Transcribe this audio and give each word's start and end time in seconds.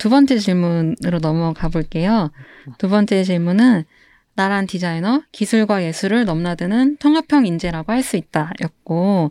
두 0.00 0.08
번째 0.08 0.38
질문으로 0.38 1.18
넘어가 1.20 1.68
볼게요. 1.68 2.30
두 2.78 2.88
번째 2.88 3.22
질문은 3.22 3.84
나란 4.34 4.66
디자이너, 4.66 5.22
기술과 5.30 5.84
예술을 5.84 6.24
넘나드는 6.24 6.96
통합형 6.96 7.44
인재라고 7.44 7.92
할 7.92 8.02
수 8.02 8.16
있다. 8.16 8.50
였고, 8.62 9.30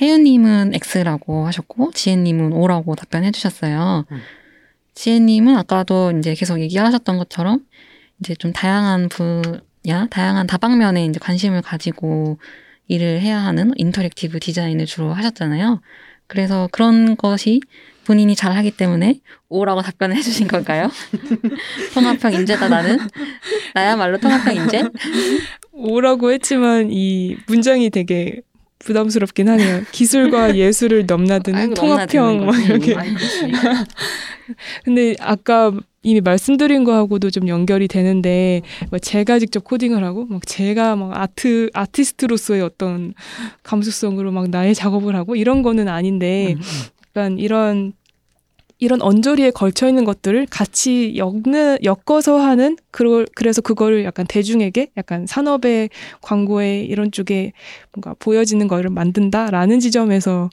혜윤님은 0.00 0.72
X라고 0.94 1.46
하셨고, 1.48 1.90
지혜님은 1.90 2.52
O라고 2.52 2.94
답변해 2.94 3.32
주셨어요. 3.32 4.04
음. 4.08 4.20
지혜님은 4.94 5.56
아까도 5.56 6.12
이제 6.12 6.34
계속 6.34 6.60
얘기하셨던 6.60 7.18
것처럼, 7.18 7.66
이제 8.20 8.36
좀 8.36 8.52
다양한 8.52 9.08
분야, 9.08 10.06
다양한 10.10 10.46
다방면에 10.46 11.06
이제 11.06 11.18
관심을 11.18 11.60
가지고 11.60 12.38
일을 12.86 13.20
해야 13.20 13.40
하는 13.40 13.72
interactive 13.74 14.38
디자인을 14.38 14.86
주로 14.86 15.12
하셨잖아요. 15.12 15.80
그래서 16.28 16.68
그런 16.70 17.16
것이 17.16 17.60
본인이 18.04 18.34
잘 18.34 18.52
하기 18.52 18.70
때문에 18.72 19.20
오라고 19.48 19.82
답변을 19.82 20.16
해주신 20.16 20.46
걸까요? 20.48 20.90
통합형 21.94 22.32
인재다 22.34 22.68
나는 22.68 22.98
나야말로 23.74 24.18
통합형 24.18 24.54
인재? 24.56 24.84
오라고 25.72 26.32
했지만 26.32 26.90
이 26.90 27.36
문장이 27.46 27.90
되게 27.90 28.40
부담스럽긴 28.84 29.48
하네요. 29.48 29.82
기술과 29.92 30.54
예술을 30.56 31.06
넘나드는 31.06 31.58
아이고, 31.58 31.74
통합형 31.74 32.46
막. 32.46 32.56
이렇게. 32.64 32.94
근데 34.84 35.14
아까 35.20 35.72
이미 36.02 36.20
말씀드린 36.20 36.84
거하고도 36.84 37.30
좀 37.30 37.48
연결이 37.48 37.88
되는데 37.88 38.60
뭐 38.90 38.98
제가 38.98 39.38
직접 39.38 39.64
코딩을 39.64 40.04
하고 40.04 40.26
막 40.26 40.46
제가 40.46 40.96
막 40.96 41.18
아트 41.18 41.70
아티스트로서의 41.72 42.60
어떤 42.60 43.14
감수성으로 43.62 44.30
막 44.30 44.50
나의 44.50 44.74
작업을 44.74 45.16
하고 45.16 45.34
이런 45.34 45.62
거는 45.62 45.88
아닌데 45.88 46.56
음, 47.16 47.20
음. 47.22 47.22
약간 47.22 47.38
이런 47.38 47.92
이런 48.80 49.00
언저리에 49.00 49.50
걸쳐 49.52 49.88
있는 49.88 50.04
것들을 50.04 50.46
같이 50.50 51.14
엮는 51.16 51.78
엮어서 51.84 52.38
하는 52.38 52.76
그걸 52.90 53.24
그래서 53.34 53.62
그거를 53.62 54.04
약간 54.04 54.26
대중에게 54.26 54.88
약간 54.96 55.26
산업의 55.26 55.90
광고에 56.20 56.80
이런 56.80 57.12
쪽에 57.12 57.52
뭔가 57.92 58.14
보여지는 58.18 58.66
거를 58.68 58.90
만든다라는 58.90 59.78
지점에서 59.80 60.50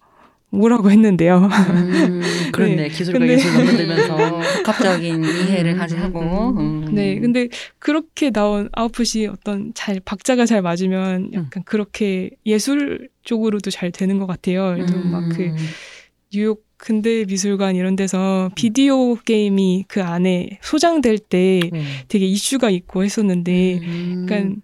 뭐라고 0.53 0.91
했는데요. 0.91 1.49
음, 1.69 2.21
그렇네. 2.53 2.75
네. 2.75 2.87
기술과 2.89 3.19
근데- 3.19 3.33
예술 3.33 3.53
넘나들면서. 3.53 4.17
복합적인 4.57 5.23
이해를 5.23 5.73
음, 5.73 5.77
가지고 5.77 6.19
음, 6.19 6.57
음. 6.87 6.93
네, 6.93 7.19
근데 7.19 7.47
그렇게 7.79 8.29
나온 8.31 8.69
아웃풋이 8.73 9.27
어떤 9.27 9.71
잘 9.73 9.99
박자가 10.03 10.45
잘 10.45 10.61
맞으면 10.61 11.31
약간 11.33 11.63
그렇게 11.65 12.29
예술 12.45 13.09
쪽으로도 13.23 13.71
잘 13.71 13.91
되는 13.91 14.19
것 14.19 14.27
같아요. 14.27 14.75
막그 14.77 15.41
음. 15.43 15.55
뉴욕 16.33 16.63
근대 16.77 17.25
미술관 17.25 17.75
이런 17.75 17.95
데서 17.95 18.49
비디오 18.55 19.15
게임이 19.15 19.85
그 19.87 20.01
안에 20.01 20.59
소장될 20.61 21.19
때 21.19 21.61
음. 21.73 21.83
되게 22.07 22.25
이슈가 22.25 22.69
있고 22.71 23.03
했었는데 23.03 23.79
음. 23.83 24.23
약간 24.23 24.61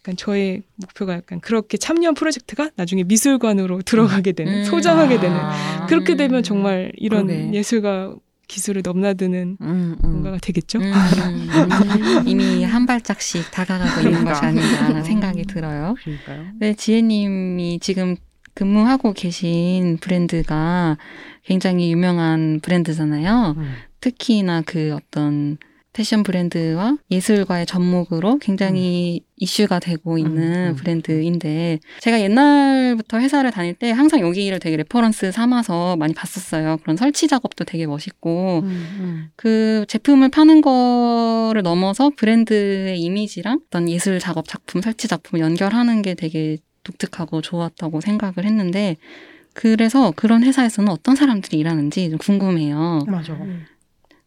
약간 0.00 0.16
저의 0.16 0.62
목표가 0.76 1.14
약간 1.14 1.40
그렇게 1.40 1.76
참여한 1.76 2.14
프로젝트가 2.14 2.70
나중에 2.76 3.04
미술관으로 3.04 3.82
들어가게 3.82 4.32
되는 4.32 4.60
음. 4.60 4.64
소장하게 4.64 5.20
되는 5.20 5.36
아. 5.36 5.86
그렇게 5.86 6.16
되면 6.16 6.42
정말 6.42 6.90
이런 6.96 7.26
그러게. 7.26 7.52
예술과 7.52 8.16
기술을 8.48 8.82
넘나드는 8.84 9.58
음, 9.60 9.96
음. 10.02 10.10
뭔가가 10.10 10.38
되겠죠. 10.38 10.78
음, 10.78 10.92
음. 10.92 12.22
이미 12.26 12.64
한 12.64 12.86
발짝씩 12.86 13.50
다가가고 13.50 14.08
있는. 14.08 14.24
것이 14.24 14.44
아닌가 14.44 15.02
생각이 15.02 15.42
들어요. 15.44 15.96
그러니까요. 16.02 16.52
네, 16.58 16.74
지혜님이 16.74 17.80
지금 17.80 18.16
근무하고 18.56 19.12
계신 19.12 19.98
브랜드가 20.00 20.96
굉장히 21.44 21.92
유명한 21.92 22.58
브랜드잖아요. 22.62 23.54
음. 23.58 23.74
특히나 24.00 24.62
그 24.64 24.94
어떤 24.94 25.58
패션 25.92 26.22
브랜드와 26.22 26.96
예술과의 27.10 27.66
접목으로 27.66 28.38
굉장히 28.38 29.20
이슈가 29.36 29.78
되고 29.78 30.18
있는 30.18 30.42
음, 30.42 30.70
음. 30.70 30.76
브랜드인데 30.76 31.80
제가 32.00 32.20
옛날부터 32.20 33.18
회사를 33.18 33.50
다닐 33.50 33.74
때 33.74 33.90
항상 33.90 34.20
여기를 34.20 34.58
되게 34.58 34.76
reference 34.78 35.32
삼아서 35.32 35.96
많이 35.96 36.14
봤었어요. 36.14 36.78
그런 36.82 36.96
설치 36.96 37.28
작업도 37.28 37.64
되게 37.64 37.86
멋있고 37.86 38.60
음, 38.64 38.68
음. 38.68 39.28
그 39.36 39.84
제품을 39.88 40.30
파는 40.30 40.62
거를 40.62 41.62
넘어서 41.62 42.10
브랜드의 42.16 43.00
이미지랑 43.00 43.60
어떤 43.66 43.88
예술 43.88 44.18
작업 44.18 44.48
작품, 44.48 44.80
설치 44.80 45.08
작품을 45.08 45.42
연결하는 45.42 46.00
게 46.00 46.14
되게 46.14 46.58
독특하고 46.86 47.42
좋았다고 47.42 48.00
생각을 48.00 48.44
했는데 48.44 48.96
그래서 49.52 50.12
그런 50.14 50.42
회사에서는 50.44 50.90
어떤 50.90 51.16
사람들이 51.16 51.58
일하는지 51.58 52.10
좀 52.10 52.18
궁금해요. 52.18 53.04
맞아. 53.06 53.36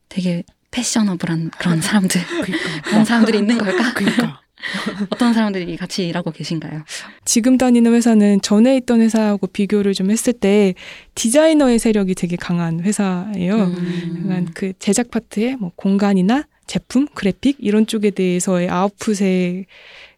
되게 0.09 0.44
패셔너블한 0.72 1.52
그런 1.52 1.81
사람들, 1.81 2.22
그러니까. 2.44 2.81
그런 2.84 3.06
사람들이 3.06 3.38
있는 3.40 3.58
걸까? 3.58 3.94
그러니까. 3.94 4.42
어떤 5.09 5.34
사람들이 5.34 5.78
같이 5.78 6.08
일하고 6.08 6.31
계신가요? 6.31 6.84
지금 7.24 7.58
다니는 7.58 7.94
회사는 7.94 8.42
전에 8.42 8.75
있던 8.78 9.00
회사하고 9.02 9.48
비교를 9.48 9.94
좀 9.94 10.12
했을 10.12 10.34
때 10.34 10.74
디자이너의 11.16 11.80
세력이 11.80 12.16
되게 12.16 12.36
강한 12.36 12.81
회사예요. 12.81 13.56
음. 13.56 14.24
약간 14.25 14.48
그 14.53 14.74
제작 14.80 15.12
파트의 15.12 15.56
뭐 15.56 15.72
공간이나 15.75 16.46
제품, 16.68 17.08
그래픽 17.14 17.58
이런 17.59 17.88
쪽에 17.88 18.12
대해서의 18.12 18.69
아웃풋의 18.69 19.66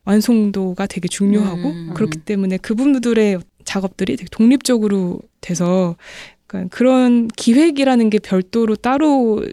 완성도가 0.05 0.87
되게 0.87 1.07
중요하고 1.07 1.69
음. 1.69 1.91
그렇기 1.93 2.19
때문에 2.19 2.57
그분들의 2.57 3.39
작업들이 3.65 4.17
되게 4.17 4.27
독립적으로 4.31 5.19
돼서 5.39 5.95
약간 6.43 6.69
그런 6.69 7.27
기획이라는 7.27 8.09
게 8.09 8.19
별도로 8.19 8.75
따로 8.75 9.45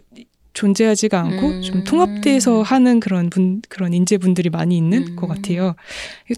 존재하지가 0.58 1.20
않고 1.20 1.46
음. 1.46 1.62
좀 1.62 1.84
통합돼서 1.84 2.62
하는 2.62 2.98
그런 2.98 3.30
분 3.30 3.62
그런 3.68 3.94
인재분들이 3.94 4.50
많이 4.50 4.76
있는 4.76 5.06
음. 5.06 5.16
것 5.16 5.28
같아요. 5.28 5.76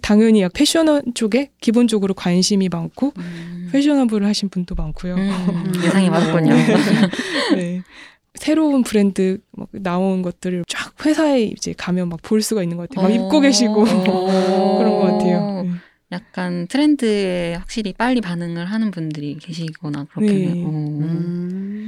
당연히 0.03 0.42
약 0.42 0.53
패션 0.53 1.15
쪽에 1.15 1.50
기본적으로 1.60 2.12
관심이 2.12 2.69
많고 2.69 3.15
음. 3.16 3.71
패셔너블을 3.72 4.27
하신 4.27 4.50
분도 4.50 4.75
많고요. 4.75 5.15
음, 5.15 5.72
예상이 5.82 6.10
맞군요. 6.10 6.53
네. 7.54 7.82
새로운 8.34 8.82
브랜드 8.82 9.38
막 9.52 9.68
나온 9.72 10.22
것들을 10.22 10.64
쫙 10.68 10.94
회사에 11.04 11.42
이제 11.44 11.72
가면 11.76 12.08
막 12.08 12.20
볼 12.22 12.42
수가 12.42 12.62
있는 12.62 12.76
것 12.76 12.88
같아요. 12.88 13.08
막 13.08 13.14
입고 13.14 13.41
계시고 13.41 13.82
오. 13.82 13.84
그런 14.78 14.91
것 14.92 15.00
같아요. 15.12 15.62
네. 15.64 15.70
약간 16.12 16.66
트렌드에 16.68 17.54
확실히 17.54 17.92
빨리 17.92 18.20
반응을 18.20 18.64
하는 18.66 18.91
분들이 18.91 19.36
계시거나 19.36 20.04
그렇겠네요. 20.04 20.54
네. 20.54 20.62
오. 20.64 20.68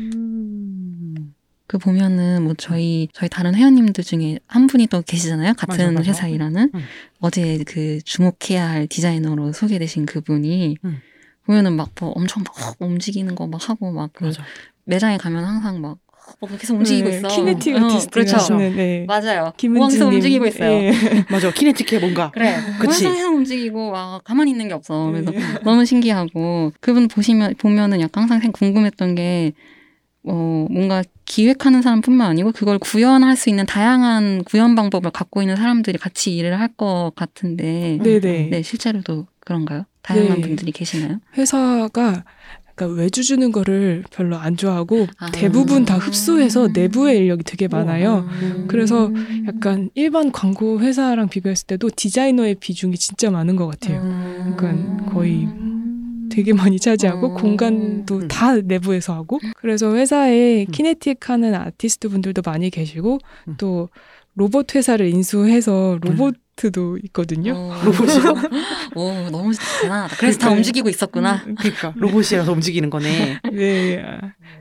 음. 0.02 1.34
그 1.66 1.78
보면은 1.78 2.42
뭐 2.42 2.54
저희 2.58 3.08
저희 3.14 3.28
다른 3.30 3.54
회원님들 3.54 4.04
중에 4.04 4.38
한 4.46 4.66
분이 4.66 4.88
또 4.88 5.00
계시잖아요. 5.02 5.54
같은 5.54 5.76
맞아, 5.86 5.90
맞아. 5.90 6.08
회사 6.10 6.28
일하는 6.28 6.70
음. 6.74 6.80
어제 7.20 7.62
그 7.66 7.98
주목해야 8.04 8.68
할 8.68 8.86
디자이너로 8.88 9.52
소개되신 9.52 10.04
그분이 10.06 10.76
음. 10.84 10.98
보면은 11.46 11.74
막 11.76 11.90
뭐 12.00 12.10
엄청 12.10 12.42
막 12.44 12.54
움직이는 12.80 13.34
거 13.34 13.46
막 13.46 13.68
하고 13.70 13.90
막그 13.92 14.24
맞아. 14.24 14.42
매장에 14.84 15.16
가면 15.16 15.44
항상 15.44 15.80
막 15.80 15.98
어, 16.40 16.46
계속 16.58 16.74
움직이고 16.76 17.08
네, 17.08 17.16
있어. 17.18 17.28
키네틱 17.28 17.76
어, 17.76 17.78
아티스트 17.86 18.10
그렇죠. 18.10 18.36
하시는 18.36 18.76
네. 18.76 19.04
맞아요. 19.06 19.52
우왕에서 19.62 20.06
움직이고 20.08 20.46
있어요. 20.46 20.70
예. 20.70 20.92
맞아. 21.30 21.50
키네틱해 21.52 22.00
뭔가. 22.00 22.30
그래. 22.32 22.46
항상 22.78 23.14
계속 23.14 23.34
움직이고 23.34 23.90
막 23.90 24.22
가만히 24.24 24.50
있는 24.52 24.68
게 24.68 24.74
없어. 24.74 25.10
그래서 25.10 25.30
네. 25.30 25.38
너무 25.64 25.84
신기하고 25.84 26.72
그분 26.80 27.08
보시면 27.08 27.54
보면은 27.58 28.00
약간 28.00 28.28
항상 28.28 28.52
궁금했던 28.52 29.14
게 29.14 29.52
어, 30.24 30.66
뭔가 30.70 31.02
기획하는 31.24 31.82
사람뿐만 31.82 32.28
아니고 32.30 32.52
그걸 32.52 32.78
구현할 32.78 33.36
수 33.36 33.48
있는 33.48 33.66
다양한 33.66 34.44
구현 34.44 34.74
방법을 34.76 35.10
갖고 35.10 35.42
있는 35.42 35.56
사람들이 35.56 35.98
같이 35.98 36.36
일을 36.36 36.58
할 36.60 36.68
것 36.76 37.12
같은데 37.16 37.98
네네. 38.02 38.48
네 38.50 38.62
실제로도 38.62 39.26
그런가요? 39.40 39.84
다양한 40.02 40.40
네. 40.40 40.48
분들이 40.48 40.72
계시나요? 40.72 41.18
회사가 41.36 42.24
약간 42.82 42.94
외주 42.94 43.22
주는 43.22 43.52
거를 43.52 44.04
별로 44.10 44.36
안 44.36 44.56
좋아하고 44.56 45.06
아. 45.18 45.30
대부분 45.30 45.84
다 45.84 45.96
흡수해서 45.96 46.68
내부의 46.68 47.18
인력이 47.18 47.44
되게 47.44 47.68
많아요. 47.68 48.28
음. 48.42 48.64
그래서 48.68 49.10
약간 49.46 49.90
일반 49.94 50.32
광고 50.32 50.80
회사랑 50.80 51.28
비교했을 51.28 51.66
때도 51.66 51.90
디자이너의 51.94 52.56
비중이 52.56 52.96
진짜 52.96 53.30
많은 53.30 53.56
것 53.56 53.66
같아요. 53.66 54.02
음. 54.02 54.48
약간 54.52 55.06
거의 55.06 55.48
되게 56.30 56.52
많이 56.52 56.78
차지하고 56.80 57.28
음. 57.30 57.34
공간도 57.34 58.16
음. 58.16 58.28
다 58.28 58.56
내부에서 58.56 59.14
하고 59.14 59.38
그래서 59.56 59.94
회사에 59.94 60.64
키네틱 60.64 61.28
하는 61.28 61.54
아티스트 61.54 62.08
분들도 62.08 62.42
많이 62.44 62.70
계시고 62.70 63.18
음. 63.48 63.54
또 63.58 63.90
로봇 64.34 64.74
회사를 64.74 65.08
인수해서 65.08 65.98
로봇도 66.00 66.98
있거든요. 67.04 67.52
어. 67.54 67.74
로봇이요? 67.84 68.34
오 68.96 69.30
너무 69.30 69.52
대단하다. 69.82 70.16
그래서 70.16 70.38
다. 70.38 70.50
움직이고 70.50 70.88
있었구나. 70.88 71.42
그러니까 71.42 71.92
로봇이라서 71.96 72.52
움직이는 72.52 72.90
거네. 72.90 73.38
네. 73.52 74.02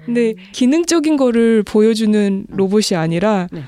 근데 0.06 0.34
기능적인 0.52 1.18
거를 1.18 1.64
보여주는 1.64 2.46
로봇이 2.50 2.98
아니라 2.98 3.48
네. 3.52 3.64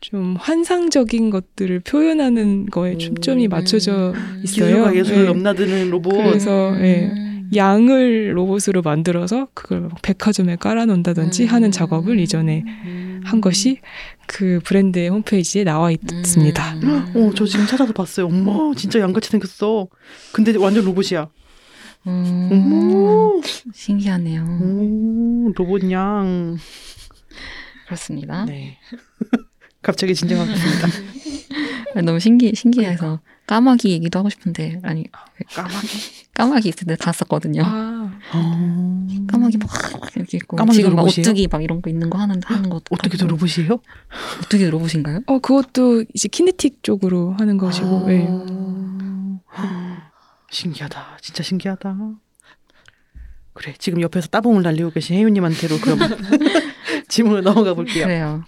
좀 0.00 0.36
환상적인 0.38 1.30
것들을 1.30 1.80
표현하는 1.80 2.66
거에 2.66 2.96
초점이 2.98 3.48
맞춰져 3.48 4.14
있어요. 4.44 4.84
기술과 4.84 4.94
예술을 4.96 5.22
네. 5.22 5.26
넘나드는 5.26 5.90
로봇. 5.90 6.12
그래서, 6.14 6.72
예. 6.80 7.10
음. 7.12 7.27
양을 7.54 8.36
로봇으로 8.36 8.82
만들어서 8.82 9.48
그걸 9.54 9.80
막 9.82 10.02
백화점에 10.02 10.56
깔아놓는다든지 10.56 11.44
음. 11.44 11.48
하는 11.48 11.70
작업을 11.70 12.18
이전에 12.20 12.64
한 13.24 13.40
것이 13.40 13.80
그 14.26 14.60
브랜드의 14.64 15.08
홈페이지에 15.08 15.64
나와 15.64 15.90
있습니다. 15.90 16.74
음. 16.82 17.12
어, 17.16 17.32
저 17.34 17.44
지금 17.46 17.66
찾아서 17.66 17.92
봤어요. 17.92 18.26
엄마, 18.26 18.74
진짜 18.76 19.00
양같이 19.00 19.30
생겼어. 19.30 19.88
근데 20.32 20.56
완전 20.56 20.84
로봇이야. 20.84 21.28
음. 22.06 22.48
어머, 22.50 23.40
신기하네요. 23.72 24.44
오, 24.60 25.52
로봇 25.54 25.90
양. 25.90 26.56
그렇습니다. 27.86 28.44
네. 28.44 28.78
갑자기 29.82 30.14
진정하겠습니다. 30.14 30.88
너무 32.04 32.20
신기 32.20 32.52
신기해서 32.54 33.20
까마귀 33.48 33.90
얘기도 33.90 34.18
하고 34.18 34.28
싶은데 34.28 34.78
아니 34.82 35.04
까마귀. 35.54 36.28
까마귀 36.36 36.68
있을 36.68 36.86
때 36.86 36.96
갔었거든요. 36.96 37.62
아, 37.64 38.12
어... 38.34 39.06
까마귀 39.26 39.56
막 39.56 39.70
이렇게 40.14 40.36
있고 40.36 40.56
까마귀도 40.58 40.74
지금 40.74 40.90
막 40.94 41.02
로봇이에요? 41.02 41.22
오뚜기 41.22 41.48
막 41.50 41.64
이런 41.64 41.80
거 41.80 41.88
있는 41.88 42.10
거 42.10 42.18
하는 42.18 42.40
하는 42.44 42.68
거 42.68 42.80
어떻게도 42.90 43.26
로봇이에요? 43.26 43.80
오뚜기 44.42 44.66
로봇인가요? 44.66 45.22
어 45.26 45.38
그것도 45.38 46.04
이제 46.12 46.28
키네틱 46.28 46.82
쪽으로 46.82 47.34
하는 47.38 47.56
것이고, 47.56 48.06
아. 48.06 48.10
예. 48.10 48.28
신기하다. 50.50 51.18
진짜 51.22 51.42
신기하다. 51.42 51.96
그래, 53.54 53.74
지금 53.78 54.02
옆에서 54.02 54.28
따봉을 54.28 54.62
날리고 54.62 54.90
계신 54.90 55.16
혜윤님한테로 55.16 55.78
그럼 55.78 55.98
질문을 57.08 57.42
넘어가 57.42 57.74
볼게요. 57.74 58.04
그래요. 58.04 58.44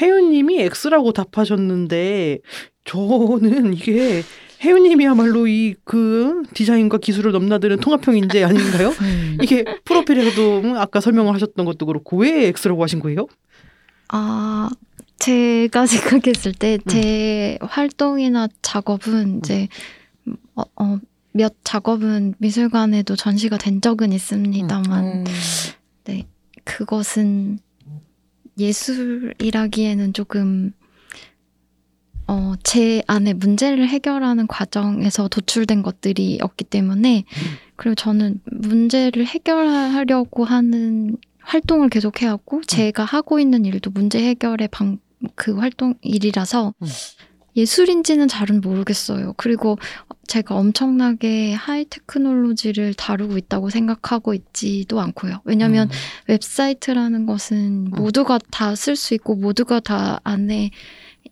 혜윤님이 0.00 0.60
X라고 0.60 1.12
답하셨는데 1.12 2.38
저는 2.84 3.74
이게 3.74 4.22
혜윤님이야말로 4.62 5.46
이 5.46 5.74
그 5.84 6.42
디자인과 6.54 6.98
기술을 6.98 7.32
넘나드는 7.32 7.78
통합형 7.78 8.16
인재 8.16 8.44
아닌가요? 8.44 8.90
음. 9.00 9.38
이게 9.42 9.64
프로필에서도 9.84 10.60
음, 10.60 10.76
아까 10.76 11.00
설명을 11.00 11.34
하셨던 11.34 11.64
것도 11.64 11.86
그렇고 11.86 12.18
왜 12.18 12.46
X라고 12.46 12.82
하신 12.82 13.00
거예요? 13.00 13.26
아, 14.08 14.68
제가 15.18 15.86
생각했을 15.86 16.52
때제 16.52 17.58
활동이나 17.62 18.48
작업은 18.62 19.38
이제 19.38 19.68
어, 20.54 20.62
어, 20.76 20.98
몇 21.32 21.54
작업은 21.64 22.34
미술관에도 22.38 23.16
전시가 23.16 23.56
된 23.56 23.80
적은 23.80 24.12
있습니다만 24.12 25.04
음. 25.04 25.24
그것은 26.64 27.58
예술이라기에는 28.60 30.12
조금 30.12 30.72
어, 32.26 32.54
제 32.62 33.02
안에 33.08 33.32
문제를 33.32 33.88
해결하는 33.88 34.46
과정에서 34.46 35.26
도출된 35.26 35.82
것들이었기 35.82 36.64
때문에 36.64 37.24
그리고 37.74 37.96
저는 37.96 38.40
문제를 38.44 39.26
해결하려고 39.26 40.44
하는 40.44 41.16
활동을 41.40 41.88
계속 41.88 42.22
해왔고 42.22 42.62
제가 42.62 43.04
하고 43.04 43.40
있는 43.40 43.64
일도 43.64 43.90
문제 43.90 44.22
해결의 44.22 44.68
방, 44.68 44.98
그 45.34 45.56
활동 45.56 45.94
일이라서 46.02 46.72
음. 46.80 46.86
예술인지는 47.56 48.28
잘은 48.28 48.60
모르겠어요. 48.60 49.34
그리고 49.36 49.76
제가 50.28 50.54
엄청나게 50.54 51.52
high 51.54 51.84
technology를 51.84 52.94
다루고 52.94 53.36
있다고 53.38 53.70
생각하고 53.70 54.34
있지도 54.34 55.00
않고요. 55.00 55.40
왜냐하면 55.44 55.88
음. 55.88 55.94
웹사이트라는 56.28 57.26
것은 57.26 57.90
모두가 57.90 58.38
다 58.50 58.72
쓸 58.74 58.94
수 58.96 59.14
있고 59.14 59.34
모두가 59.34 59.80
다 59.80 60.20
안에 60.24 60.70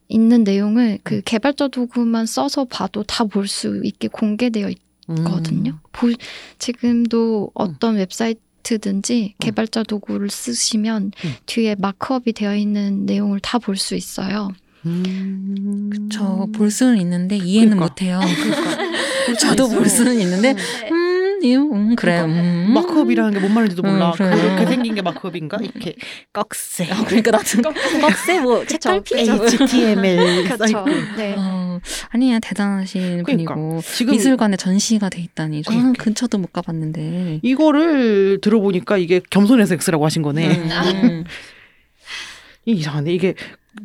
있는 0.09 0.43
내용을 0.44 0.99
그 1.05 1.20
개발자 1.23 1.69
도구만 1.69 2.26
써서 2.26 2.64
봐도 2.64 3.03
다 3.05 3.25
볼 3.25 3.47
수 3.47 3.81
있게 3.85 4.09
공개되어 4.09 4.71
있거든요. 5.09 5.79
보- 5.93 6.12
지금도 6.59 7.50
어떤 7.55 7.97
웹사이트 7.97 8.79
든지 8.81 9.35
개발자 9.38 9.85
도구를 9.85 10.29
쓰시면 10.31 11.12
음. 11.25 11.35
뒤에 11.47 11.76
markup이 11.79 12.32
되어 12.32 12.55
있는 12.56 13.06
내용을 13.06 13.41
다 13.41 13.59
볼 13.59 13.76
수 13.76 13.94
있어요. 13.94 14.50
음. 14.86 16.08
저볼 16.10 16.70
수는 16.70 16.98
있는데 16.98 17.36
이해는 17.36 17.76
그러니까. 17.76 17.86
못해요. 17.86 18.20
그러니까. 18.20 18.88
저도. 19.40 19.69
볼 19.69 19.88
수는 19.88 20.19
있는데 20.20 20.54
음, 20.90 21.40
이- 21.42 21.54
음 21.54 21.94
그래요. 21.96 22.25
음. 22.25 22.70
마크업이라는 22.75 23.32
게 23.32 23.40
뭔 23.40 23.52
말인지도 23.54 23.82
몰라. 23.82 24.08
음, 24.10 24.12
그래요. 24.16 24.30
그렇게 24.56 24.66
생긴 24.66 24.94
게 24.94 25.02
마크업인가? 25.02 25.58
이렇게 25.62 25.94
꺽쇠. 26.32 26.90
어, 26.90 27.04
그러니까 27.06 27.30
나도 27.32 27.44
꺽쇠 28.00 28.40
뭐 28.40 28.64
책갈피 28.66 29.14
HTML 29.19 30.44
그렇죠. 30.48 30.84
네. 31.16 31.34
어, 31.36 31.80
아니야 32.10 32.38
대단하신 32.40 33.22
그러니까. 33.25 33.54
분이고 33.54 33.82
지금 33.82 34.12
미술관에 34.12 34.56
전시가 34.56 35.08
돼 35.10 35.20
있다니 35.20 35.62
저는 35.62 35.78
그러니까. 35.80 36.04
근처도 36.04 36.38
못 36.38 36.52
가봤는데 36.52 37.40
이거를 37.42 38.38
들어보니까 38.40 38.96
이게 38.98 39.20
겸손해서 39.30 39.75
X라고 39.75 40.04
하신 40.06 40.22
거네. 40.22 40.56
음, 40.56 40.70
음. 41.04 41.25
이 42.64 42.72
이상하네. 42.72 43.12
이게 43.12 43.34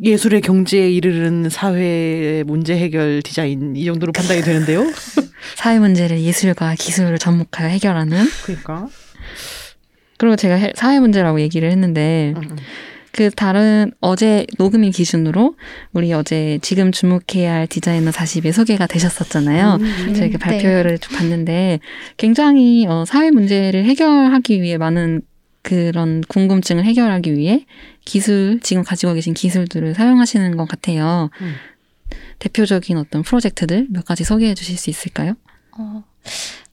예술의 0.02 0.42
경지에 0.42 0.90
이르는 0.92 1.50
사회 1.50 2.44
문제 2.46 2.76
해결 2.78 3.22
디자인 3.22 3.76
이 3.76 3.86
정도로 3.86 4.12
판단이 4.12 4.42
되는데요. 4.42 4.84
사회 5.56 5.80
문제를 5.80 6.22
예술과 6.22 6.76
기술을 6.76 7.18
접목하여 7.20 7.68
해결하는 7.70 8.26
그러니까. 8.46 8.88
그리고 10.18 10.36
제가 10.36 10.56
해- 10.56 10.72
사회 10.76 11.00
문제라고 11.00 11.42
얘기를 11.42 11.70
했는데 11.70 12.34
음, 12.38 12.42
음. 12.52 12.56
그 13.12 13.30
다른 13.30 13.92
어제 14.00 14.48
녹음일 14.58 14.92
기준으로 14.92 15.56
우리 15.92 16.12
어제 16.14 16.58
지금 16.64 16.92
주목해야 16.92 17.54
할 17.54 17.68
디자이너 17.68 18.10
40이 18.10 18.52
소개가 18.52 18.88
되셨었잖아요. 18.88 19.78
음. 19.82 20.14
저희가 20.16 20.38
네. 20.38 20.38
발표를 20.40 20.98
좀 20.98 21.16
봤는데 21.18 21.80
굉장히 22.18 22.88
어, 22.88 23.04
사회 23.06 23.30
문제를 23.30 23.86
해결하기 23.86 24.62
위해 24.62 24.78
많은 24.78 25.22
그런 25.62 26.22
궁금증을 26.28 26.84
해결하기 26.86 27.36
위해 27.36 27.66
기술 28.06 28.60
지금 28.62 28.84
가지고 28.84 29.14
계신 29.14 29.34
기술들을 29.34 29.96
사용하시는 29.96 30.58
것 30.58 30.68
같아요. 30.68 31.30
음. 31.42 31.56
대표적인 32.40 32.98
어떤 32.98 33.24
프로젝트들 33.24 33.88
몇 33.90 34.06
가지 34.06 34.24
소개해 34.24 34.54
주실 34.54 34.78
수 34.78 34.90
있을까요? 34.90 35.36
어, 35.78 36.04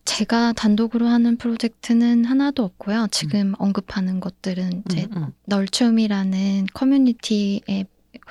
제가 0.05 0.53
단독으로 0.53 1.07
하는 1.07 1.37
프로젝트는 1.37 2.25
하나도 2.25 2.65
없고요. 2.65 3.07
지금 3.11 3.55
언급하는 3.59 4.21
것들은 4.21 4.83
이제 4.87 5.07
음, 5.13 5.17
음. 5.17 5.33
널춤이라는 5.47 6.67
커뮤니티의 6.75 7.87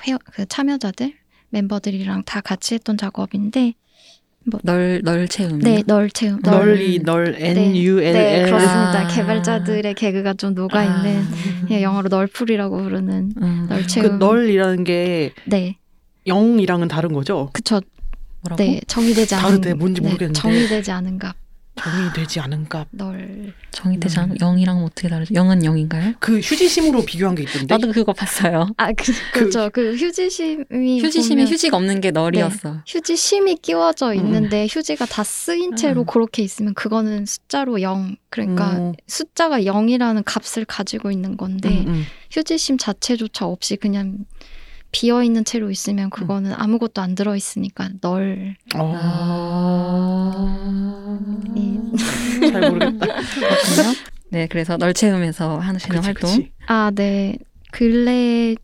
회, 0.06 0.16
그 0.32 0.46
참여자들 0.46 1.14
멤버들이랑 1.50 2.24
다 2.24 2.40
같이 2.40 2.74
했던 2.74 2.96
작업인데 2.96 3.74
널, 4.62 5.00
널 5.04 5.28
채움. 5.28 5.58
네 5.58 5.82
널체험 5.86 6.40
널이 6.42 7.02
널 7.02 7.34
N 7.38 7.76
U 7.76 8.00
L 8.00 8.12
네 8.12 8.40
L 8.40 8.46
그렇습니다. 8.46 9.04
아. 9.04 9.08
개발자들의 9.08 9.94
개그가 9.94 10.34
좀 10.34 10.54
녹아 10.54 10.82
있는 10.82 11.24
예, 11.70 11.82
영어로 11.82 12.08
널풀이라고 12.08 12.82
부르는 12.82 13.32
음, 13.40 13.66
그 13.68 13.74
널체험 13.74 14.18
널이라는 14.18 14.84
게네 14.84 15.76
0이랑은 16.26 16.88
다른 16.88 17.12
거죠? 17.12 17.50
그쵸 17.52 17.80
뭐라고? 18.40 18.62
네 18.62 18.80
정의되지 18.86 19.34
않은 19.34 19.44
다르대, 19.46 19.74
뭔지 19.74 20.00
모르겠는데. 20.00 20.40
정의되지 20.40 20.90
않은 20.90 21.18
값 21.18 21.36
정이 21.76 22.12
되지 22.14 22.40
않은 22.40 22.68
값. 22.68 22.88
널 22.90 23.54
정의되지 23.70 24.18
음. 24.18 24.22
않은 24.22 24.36
0이랑 24.36 24.84
어떻게 24.84 25.08
다르죠? 25.08 25.32
0은 25.32 25.62
0인가요? 25.64 26.14
그 26.18 26.38
휴지심으로 26.40 27.04
비교한 27.04 27.34
게 27.34 27.44
있던데. 27.44 27.66
나도 27.74 27.92
그거 27.92 28.12
봤어요. 28.12 28.68
아, 28.76 28.92
그, 28.92 29.12
그렇죠. 29.32 29.70
그 29.72 29.94
휴지심이 29.96 31.00
휴지심에 31.00 31.44
보면 31.44 31.52
휴지가 31.52 31.76
없는 31.76 32.00
게 32.00 32.10
널이었어. 32.10 32.82
휴지심이 32.86 33.56
끼워져 33.56 34.10
음. 34.10 34.16
있는데 34.16 34.66
휴지가 34.68 35.06
다 35.06 35.24
쓰인 35.24 35.76
채로 35.76 36.02
음. 36.02 36.06
그렇게 36.06 36.42
있으면 36.42 36.74
그거는 36.74 37.24
숫자로 37.24 37.80
0. 37.80 38.16
그러니까 38.28 38.72
음. 38.72 38.92
숫자가 39.06 39.62
0이라는 39.62 40.22
값을 40.24 40.64
가지고 40.64 41.10
있는 41.10 41.36
건데 41.36 41.84
음, 41.86 41.88
음. 41.88 42.04
휴지심 42.30 42.78
자체조차 42.78 43.46
없이 43.46 43.76
그냥 43.76 44.18
비어 44.92 45.22
있는 45.22 45.44
채로 45.44 45.70
있으면 45.70 46.10
그거는 46.10 46.52
아무것도 46.54 47.00
안 47.00 47.14
들어 47.14 47.36
있으니까 47.36 47.88
널 48.00 48.56
어. 48.74 48.96
이- 51.54 51.78
잘 52.52 52.70
모르겠다. 52.70 53.06
그렇군요. 53.06 53.94
네, 54.30 54.46
그래서 54.48 54.76
널 54.76 54.94
하시는 55.74 55.96
그치, 55.96 56.06
활동. 56.06 56.30
그치. 56.30 56.52
아, 56.66 56.90
네. 56.94 57.36
근래 57.72 58.54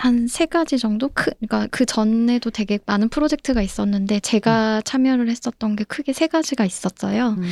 한 0.00 0.28
세 0.28 0.46
가지 0.46 0.78
정도? 0.78 1.08
크, 1.08 1.30
그러니까 1.40 1.68
그 1.70 1.84
전에도 1.84 2.50
되게 2.50 2.78
많은 2.86 3.10
프로젝트가 3.10 3.60
있었는데 3.60 4.20
제가 4.20 4.80
참여를 4.82 5.28
했었던 5.28 5.76
게 5.76 5.84
크게 5.84 6.14
세 6.14 6.26
가지가 6.26 6.64
있었어요. 6.64 7.36
음. 7.36 7.42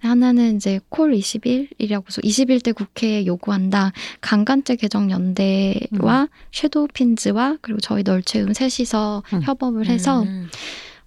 하나는 0.00 0.56
이제 0.56 0.80
콜 0.90 1.12
21이라고서 1.12 2.22
21대 2.22 2.74
국회에 2.74 3.24
요구한다. 3.24 3.92
강간죄 4.20 4.76
개정 4.76 5.10
연대와 5.10 6.28
섀도우 6.52 6.88
핀즈와 6.92 7.56
그리고 7.62 7.80
저희 7.80 8.02
널채움 8.02 8.52
셋이서 8.52 9.22
음. 9.32 9.42
협업을 9.42 9.86
해서 9.86 10.22
음. 10.24 10.50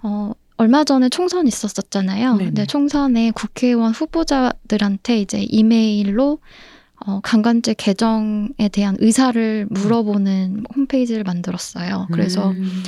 어 0.02 0.32
얼마 0.58 0.84
전에 0.84 1.10
총선 1.10 1.46
있었었잖아요. 1.46 2.38
네네. 2.38 2.46
근데 2.46 2.66
총선에 2.66 3.30
국회의원 3.32 3.92
후보자들한테 3.92 5.20
이제 5.20 5.46
이메일로 5.48 6.40
어, 7.08 7.22
강간죄 7.24 7.74
개정에 7.76 8.68
대한 8.72 8.98
의사를 9.00 9.66
물어보는 9.70 10.66
홈페이지를 10.76 11.24
만들었어요. 11.24 12.08
그래서 12.12 12.52
음. 12.52 12.84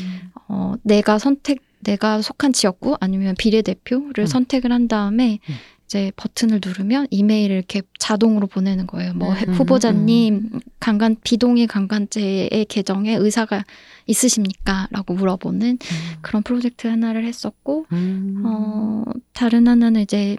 어, 0.49 0.73
내가 0.83 1.17
선택, 1.17 1.61
내가 1.79 2.21
속한 2.21 2.51
지역구 2.51 2.97
아니면 2.99 3.33
비례대표를 3.37 4.25
음. 4.25 4.25
선택을 4.25 4.73
한 4.73 4.89
다음에 4.89 5.39
음. 5.49 5.55
이제 5.85 6.11
버튼을 6.17 6.59
누르면 6.63 7.07
이메일을 7.09 7.55
이렇게 7.55 7.81
자동으로 7.97 8.45
보내는 8.45 8.85
거예요. 8.85 9.13
뭐 9.13 9.31
음, 9.31 9.53
후보자님 9.53 10.59
강간 10.79 11.15
비동의 11.23 11.65
강간죄의 11.65 12.65
계정에 12.69 13.15
의사가 13.15 13.63
있으십니까? 14.05 14.87
라고 14.91 15.15
물어보는 15.15 15.79
그런 16.21 16.43
프로젝트 16.43 16.85
하나를 16.87 17.25
했었고 17.25 17.87
음. 17.91 18.43
어 18.45 19.03
다른 19.33 19.67
하나는 19.67 20.01
이제 20.01 20.37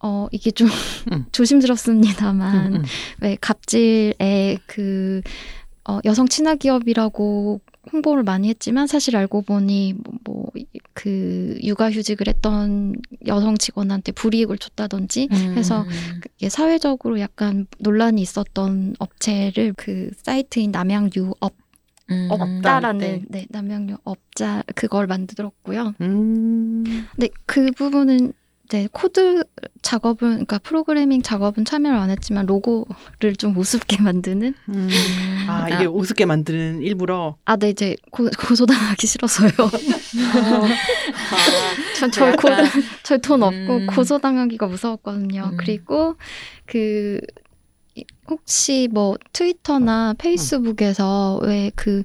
어 0.00 0.28
이게 0.30 0.50
좀 0.50 0.68
음. 1.12 1.26
조심스럽습니다만 1.32 2.66
음, 2.66 2.74
음. 2.76 2.82
왜 3.20 3.36
갑질에 3.40 4.58
그 4.66 5.22
어, 5.84 6.00
여성 6.04 6.28
친화 6.28 6.54
기업이라고 6.54 7.60
홍보를 7.92 8.22
많이 8.22 8.48
했지만 8.48 8.86
사실 8.86 9.16
알고 9.16 9.42
보니 9.42 9.94
뭐 10.24 10.38
그 10.98 11.56
육아휴직을 11.62 12.26
했던 12.26 12.96
여성 13.28 13.56
직원한테 13.56 14.10
불이익을 14.10 14.58
줬다든지 14.58 15.28
해서 15.54 15.86
이게 16.36 16.48
사회적으로 16.48 17.20
약간 17.20 17.68
논란이 17.78 18.20
있었던 18.20 18.96
업체를 18.98 19.74
그 19.76 20.10
사이트인 20.24 20.72
남양유업 20.72 21.54
음. 22.10 22.28
없다라는 22.30 22.98
네. 22.98 23.22
네, 23.28 23.46
남양유 23.50 23.98
없다 24.02 24.64
그걸 24.74 25.06
만들었고요. 25.06 25.94
음. 26.00 26.82
근데 27.14 27.28
그 27.46 27.70
부분은 27.70 28.32
이제 28.68 28.86
코드 28.92 29.44
작업은 29.80 30.28
그러니까 30.30 30.58
프로그래밍 30.58 31.22
작업은 31.22 31.64
참여를 31.64 31.96
안 31.96 32.10
했지만 32.10 32.44
로고를 32.44 33.34
좀 33.38 33.56
우습게 33.56 33.96
만드는 34.02 34.54
음. 34.68 34.88
아 35.48 35.70
이게 35.70 35.86
우습게 35.86 36.26
만드는 36.26 36.82
일부러 36.82 37.36
아, 37.46 37.56
네 37.56 37.70
이제 37.70 37.96
고, 38.10 38.28
고소당하기 38.38 39.06
싫어서요. 39.06 39.50
전 41.98 42.10
저희 42.10 42.36
고, 42.36 42.50
약간, 42.50 42.66
저희 43.02 43.18
돈 43.20 43.42
없고 43.42 43.76
음. 43.76 43.86
고소당하기가 43.86 44.66
무서웠거든요. 44.66 45.50
음. 45.52 45.56
그리고 45.56 46.16
그 46.66 47.20
이- 47.94 48.04
혹시 48.28 48.88
뭐 48.92 49.16
트위터나 49.32 50.14
페이스북에서 50.18 51.40
왜 51.42 51.70
그 51.74 52.02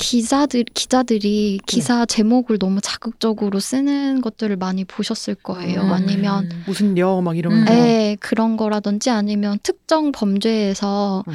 기자들 0.00 0.64
기자들이 0.72 1.60
기사 1.66 2.06
제목을 2.06 2.58
너무 2.58 2.80
자극적으로 2.80 3.60
쓰는 3.60 4.22
것들을 4.22 4.56
많이 4.56 4.84
보셨을 4.84 5.34
거예요. 5.34 5.82
음. 5.82 5.92
아니면 5.92 6.48
무슨 6.66 6.96
여막 6.96 7.36
이런 7.36 7.52
음. 7.52 7.64
거. 7.66 7.72
에 7.74 8.16
그런 8.18 8.56
거라든지 8.56 9.10
아니면 9.10 9.58
특정 9.62 10.10
범죄에서 10.10 11.22
음. 11.28 11.32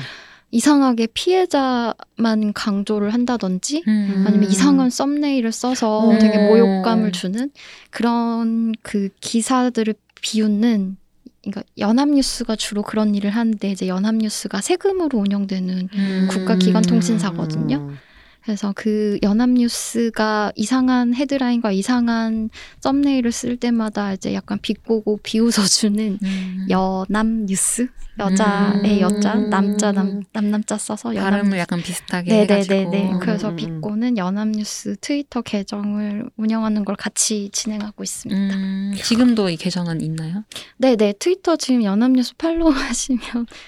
이상하게 0.50 1.08
피해자만 1.14 2.54
강조를 2.56 3.14
한다든지 3.14 3.84
음. 3.88 4.26
아니면 4.28 4.50
이상한 4.50 4.90
썸네일을 4.90 5.52
써서 5.52 6.10
음. 6.10 6.18
되게 6.18 6.40
모욕감을 6.48 7.12
주는 7.12 7.52
그런 7.92 8.74
그 8.82 9.10
기사들을 9.22 9.94
비웃는 10.22 10.98
그러니까 11.44 11.62
연합뉴스가 11.78 12.56
주로 12.56 12.82
그런 12.82 13.14
일을 13.14 13.30
하는데 13.30 13.70
이제 13.70 13.88
연합뉴스가 13.88 14.62
세금으로 14.62 15.20
운영되는 15.20 15.90
음. 15.94 16.28
국가기관 16.32 16.82
통신사거든요. 16.82 17.92
그래서 18.46 18.74
그 18.76 19.18
연합뉴스가 19.24 20.52
이상한 20.56 21.16
헤드라인과 21.16 21.72
이상한 21.72 22.52
썸네일을 22.82 23.32
쓸 23.32 23.58
때마다 23.58 24.14
이제 24.14 24.36
약간 24.36 24.60
비꼬고 24.62 25.20
비웃어주는 25.24 26.20
음. 26.22 26.68
여남뉴스 26.70 27.88
여자의 28.18 28.98
음. 28.98 29.02
여자 29.02 29.36
남자 29.36 29.92
남 29.92 30.22
남남자 30.32 30.78
써서 30.78 31.10
발음을 31.10 31.32
연합뉴스 31.34 31.58
약간 31.58 31.82
비슷하게 31.82 32.42
해가지고. 32.42 32.74
네네네네. 32.74 33.12
음, 33.14 33.20
그래서 33.20 33.50
음, 33.50 33.52
음. 33.52 33.56
비꼬는 33.56 34.18
연합뉴스 34.18 34.96
트위터 35.02 35.42
계정을 35.42 36.30
운영하는 36.38 36.86
걸 36.86 36.96
같이 36.96 37.50
진행하고 37.52 38.04
있습니다. 38.04 38.56
음, 38.56 38.94
지금도 39.04 39.50
이 39.50 39.58
계정은 39.58 40.02
있나요? 40.02 40.44
네네. 40.78 41.16
트위터 41.20 41.58
지금 41.58 41.84
연합뉴스 41.84 42.36
팔로우 42.38 42.70
하시면 42.72 43.22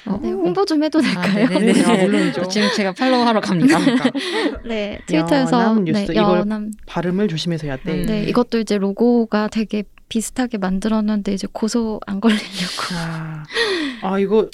어. 0.06 0.20
네, 0.22 0.32
홍보 0.32 0.64
좀 0.66 0.84
해도 0.84 1.02
될까요? 1.02 1.48
아. 1.52 1.60
네, 1.60 1.84
아, 1.84 2.04
물론이죠. 2.04 2.48
지금 2.48 2.70
제가 2.74 2.94
팔로우 2.94 3.24
하러 3.26 3.42
갑니다. 3.42 3.78
네. 4.68 5.00
트위터에서. 5.06 5.76
네, 5.80 6.04
이걸 6.04 6.40
연합 6.40 6.64
발음을 6.86 7.28
조심해서 7.28 7.68
해야 7.68 7.78
돼. 7.78 8.02
음. 8.02 8.06
네 8.06 8.24
이것도 8.24 8.60
이제 8.60 8.78
로고가 8.78 9.48
되게 9.48 9.84
비슷하게 10.10 10.58
만들었는데 10.58 11.34
이제 11.34 11.48
고소 11.52 12.00
안 12.06 12.20
걸리려고. 12.20 12.44
아, 12.96 13.44
아 14.02 14.20
이거 14.20 14.50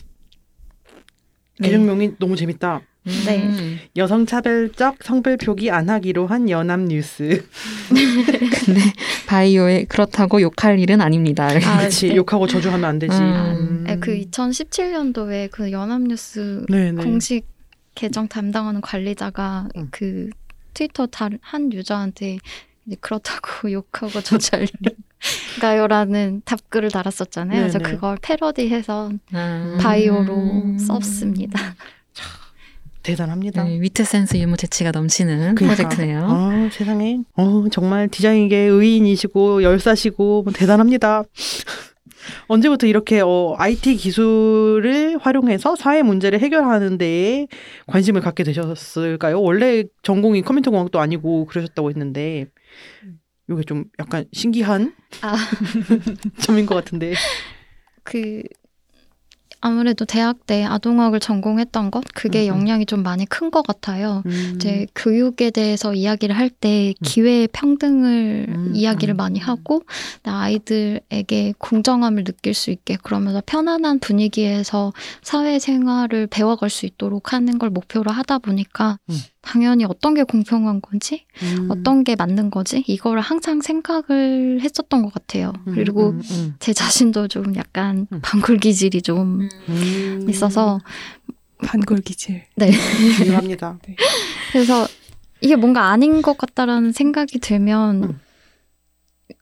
네. 1.60 1.70
계정명이 1.70 2.14
너무 2.20 2.36
재밌다. 2.36 2.82
네. 3.26 3.44
음. 3.44 3.80
여성 3.98 4.26
차별적 4.26 4.98
성별 5.04 5.36
표기 5.36 5.70
안 5.70 5.90
하기로 5.90 6.26
한 6.26 6.50
연합 6.50 6.80
뉴스. 6.80 7.46
근데 7.90 8.80
바이오에 9.28 9.86
그렇다고 9.86 10.42
욕할 10.42 10.80
일은 10.80 11.02
아닙니다. 11.02 11.48
아, 11.48 11.78
그렇지 11.80 12.10
네. 12.10 12.16
욕하고 12.16 12.48
저주하면 12.48 12.86
안 12.86 13.00
되지. 13.00 13.16
음. 13.18 13.84
네, 13.86 13.98
그 14.00 14.16
2017년도에 14.16 15.52
그 15.52 15.72
연합 15.72 16.02
뉴스 16.02 16.66
네네. 16.70 17.04
공식 17.04 17.46
계정 17.96 18.28
담당하는 18.28 18.82
관리자가 18.82 19.70
음. 19.76 19.88
그 19.92 20.30
트위터 20.74 21.08
한 21.42 21.72
유저한테 21.72 22.38
이제 22.86 22.96
그렇다고 23.00 23.72
욕하고 23.72 24.22
저잘 24.22 24.68
가요라는 25.62 26.42
답글을 26.46 26.92
달았었잖아요. 26.92 27.60
그래서 27.60 27.80
네네. 27.80 27.92
그걸 27.92 28.18
패러디해서 28.22 29.12
아. 29.34 29.78
바이오로 29.82 30.34
음. 30.36 30.78
썼습니다. 30.78 31.76
대단합니다. 33.04 33.66
네, 33.66 33.82
위트 33.82 34.06
센스 34.06 34.38
유머 34.38 34.56
재치가 34.56 34.92
넘치는 34.92 35.56
그러니까. 35.56 35.76
프로젝트네요. 35.84 36.26
아, 36.26 36.70
세상에. 36.72 37.20
어, 37.36 37.66
정말 37.70 38.08
디자인계 38.08 38.56
의인이시고 38.58 39.62
열사시고 39.62 40.44
뭐 40.44 40.54
대단합니다. 40.54 41.24
언제부터 42.48 42.88
이렇게 42.88 43.22
어, 43.22 43.56
IT 43.58 43.96
기술을 43.96 45.18
활용해서 45.20 45.76
사회 45.76 46.02
문제를 46.04 46.40
해결하는 46.40 46.98
데에 46.98 47.48
관심을 47.88 48.22
갖게 48.22 48.44
되셨을까요? 48.44 49.42
원래 49.42 49.84
전공이 50.04 50.42
컴퓨터 50.42 50.72
공학도 50.72 51.00
아니고 51.00 51.46
그러셨다고 51.46 51.90
했는데 51.90 52.48
이게 53.50 53.62
좀 53.64 53.86
약간 54.00 54.26
신기한 54.32 54.94
아, 55.22 55.36
점인 56.40 56.66
것 56.66 56.76
같은데. 56.76 57.14
그 58.04 58.44
아무래도 59.66 60.04
대학 60.04 60.46
때 60.46 60.66
아동학을 60.66 61.22
전공했던 61.22 61.90
것 61.92 62.04
그게. 62.14 62.48
영향이 62.48 62.86
좀 62.86 63.02
많이 63.02 63.26
큰 63.26 63.50
것 63.50 63.66
같아요. 63.66 64.22
음. 64.26 64.54
이제 64.56 64.88
교육에 64.96 65.52
대해서 65.52 65.94
이야기를 65.94 66.36
할 66.38 66.50
때 66.50 66.94
기회 67.04 67.48
평등을 67.48 68.46
음, 68.50 68.72
이야기를 68.76 69.14
음. 69.14 69.18
많이 69.18 69.40
하고 69.40 69.84
아이들에게 70.24 71.54
공정함을 71.58 72.24
느낄 72.26 72.54
수 72.54 72.72
있게 72.72 72.98
그러면서 73.02 73.42
편안한 73.46 74.00
분위기에서 74.00 74.92
사회생활을 75.22 76.28
배워갈 76.28 76.70
수 76.70 76.86
있도록 76.86 77.34
하는 77.34 77.58
걸 77.60 77.70
목표로 77.70 78.12
하다 78.12 78.40
보니까 78.40 78.98
음. 79.10 79.18
당연히 79.44 79.84
어떤 79.84 80.14
게 80.14 80.24
공평한 80.24 80.82
건지 80.82 81.26
음. 81.44 81.68
어떤 81.70 82.04
게 82.04 82.16
맞는 82.16 82.50
거지 82.50 82.84
이거를 82.88 83.22
항상 83.22 83.62
생각을 83.62 84.62
했었던 84.62 85.04
것 85.04 85.14
같아요. 85.14 85.52
음, 85.68 85.76
그리고 85.76 86.12
음, 86.12 86.22
음, 86.32 86.56
제 86.60 86.74
자신도 86.74 87.28
좀 87.28 87.56
약간 87.56 88.08
음. 88.12 88.20
방굴 88.24 88.58
기질이 88.58 89.02
좀 89.02 89.50
음. 89.68 90.26
있어서 90.30 90.80
반골 91.58 92.00
기질. 92.00 92.44
네 92.56 92.72
중요합니다. 93.18 93.80
그래서 94.54 94.88
이게 95.42 95.58
뭔가 95.58 95.90
아닌 95.90 96.22
것 96.22 96.38
같다라는 96.38 96.94
생각이 96.94 97.40
들면 97.40 98.04
음. 98.04 98.20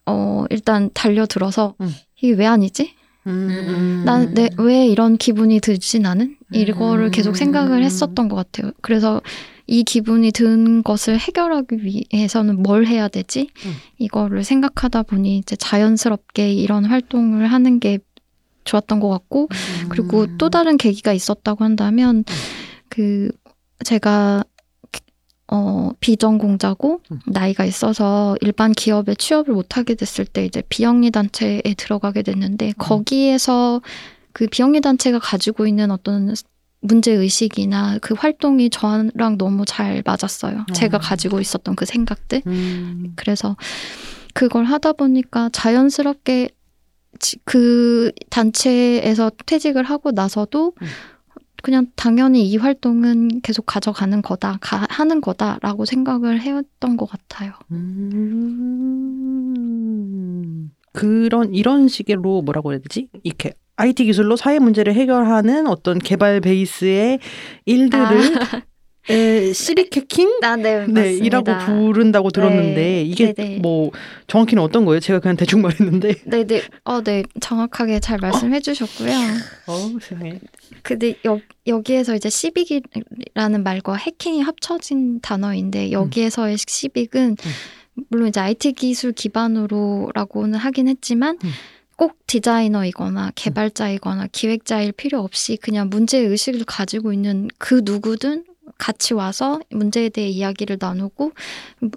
어 0.06 0.44
일단 0.50 0.90
달려들어서 0.92 1.76
음. 1.80 1.94
이게 2.20 2.34
왜 2.34 2.46
아니지? 2.46 2.94
음. 3.28 4.02
난내왜 4.04 4.88
이런 4.88 5.16
기분이 5.16 5.60
들지 5.60 6.00
나는 6.00 6.36
이거를 6.52 7.06
음. 7.06 7.10
계속 7.12 7.36
생각을 7.36 7.84
했었던 7.84 8.28
것 8.28 8.34
같아요. 8.34 8.72
그래서 8.82 9.20
이 9.66 9.84
기분이 9.84 10.32
든 10.32 10.82
것을 10.82 11.18
해결하기 11.18 11.78
위해서는 11.82 12.62
뭘 12.62 12.86
해야 12.86 13.08
되지? 13.08 13.48
음. 13.64 13.72
이거를 13.98 14.44
생각하다 14.44 15.04
보니 15.04 15.38
이제 15.38 15.56
자연스럽게 15.56 16.52
이런 16.52 16.84
활동을 16.84 17.46
하는 17.46 17.80
게 17.80 17.98
좋았던 18.64 19.00
것 19.00 19.08
같고 19.08 19.48
그리고 19.88 20.22
음. 20.22 20.38
또 20.38 20.50
다른 20.50 20.76
계기가 20.76 21.12
있었다고 21.12 21.64
한다면 21.64 22.24
그 22.88 23.30
제가 23.84 24.44
어 25.48 25.90
비전공자고 26.00 27.00
음. 27.10 27.20
나이가 27.26 27.64
있어서 27.64 28.36
일반 28.40 28.72
기업에 28.72 29.14
취업을 29.14 29.52
못 29.52 29.76
하게 29.76 29.94
됐을 29.94 30.24
때 30.24 30.44
이제 30.44 30.62
비영리 30.68 31.10
단체에 31.10 31.62
들어가게 31.76 32.22
됐는데 32.22 32.72
거기에서 32.78 33.82
그 34.32 34.46
비영리 34.46 34.80
단체가 34.80 35.18
가지고 35.18 35.66
있는 35.66 35.90
어떤 35.90 36.34
문제 36.82 37.12
의식이나 37.12 37.98
그 38.02 38.14
활동이 38.14 38.68
저랑 38.70 39.38
너무 39.38 39.64
잘 39.64 40.02
맞았어요. 40.04 40.66
제가 40.74 40.96
어. 40.98 41.00
가지고 41.00 41.40
있었던 41.40 41.76
그 41.76 41.84
생각들. 41.86 42.42
음. 42.46 43.12
그래서 43.16 43.56
그걸 44.34 44.64
하다 44.64 44.94
보니까 44.94 45.48
자연스럽게 45.52 46.48
지- 47.20 47.38
그 47.44 48.10
단체에서 48.30 49.30
퇴직을 49.46 49.84
하고 49.84 50.10
나서도 50.10 50.74
음. 50.82 50.86
그냥 51.62 51.86
당연히 51.94 52.48
이 52.50 52.56
활동은 52.56 53.40
계속 53.42 53.64
가져가는 53.66 54.20
거다, 54.20 54.58
가, 54.60 54.84
하는 54.90 55.20
거다라고 55.20 55.84
생각을 55.84 56.40
해왔던 56.40 56.96
것 56.96 57.06
같아요. 57.08 57.52
음. 59.42 60.70
그런 60.92 61.54
이런 61.54 61.86
식으로 61.88 62.42
뭐라고 62.42 62.72
해야 62.72 62.80
되지? 62.80 63.08
이렇게 63.22 63.52
IT 63.82 64.04
기술로 64.04 64.36
사회 64.36 64.60
문제를 64.60 64.94
해결하는 64.94 65.66
어떤 65.66 65.98
개발 65.98 66.40
베이스의 66.40 67.18
일들을 67.64 68.36
에, 69.10 69.52
시빅 69.52 69.96
해킹? 69.96 70.38
아, 70.42 70.54
네, 70.54 70.86
네, 70.86 71.14
이라고 71.14 71.52
부른다고 71.66 72.30
들었는데 72.30 72.74
네, 72.74 73.02
이게 73.02 73.32
네네. 73.32 73.58
뭐 73.58 73.90
정확히는 74.28 74.62
어떤 74.62 74.84
거예요? 74.84 75.00
제가 75.00 75.18
그냥 75.18 75.36
대충 75.36 75.62
말했는데. 75.62 76.14
네, 76.26 76.44
네, 76.44 76.62
어, 76.84 77.02
네, 77.02 77.24
정확하게 77.40 77.98
잘 77.98 78.18
말씀해 78.18 78.60
주셨고요. 78.60 79.10
어, 79.66 79.98
세상에. 80.00 80.38
근데 80.82 81.16
여, 81.26 81.40
여기에서 81.66 82.14
이제 82.14 82.30
시빅이라는 82.30 83.64
말과 83.64 83.96
해킹이 83.96 84.42
합쳐진 84.42 85.20
단어인데 85.22 85.90
여기에서의 85.90 86.56
시빅은 86.56 87.36
물론 88.08 88.28
이제 88.28 88.38
IT 88.38 88.74
기술 88.74 89.10
기반으로라고는 89.10 90.56
하긴 90.60 90.86
했지만 90.86 91.38
음. 91.42 91.50
꼭 91.96 92.16
디자이너이거나 92.26 93.32
개발자이거나 93.34 94.28
기획자일 94.32 94.92
필요 94.92 95.20
없이 95.20 95.56
그냥 95.56 95.88
문제 95.90 96.18
의식을 96.18 96.64
가지고 96.66 97.12
있는 97.12 97.48
그 97.58 97.82
누구든 97.84 98.44
같이 98.78 99.14
와서 99.14 99.60
문제에 99.70 100.08
대해 100.08 100.28
이야기를 100.28 100.78
나누고 100.80 101.32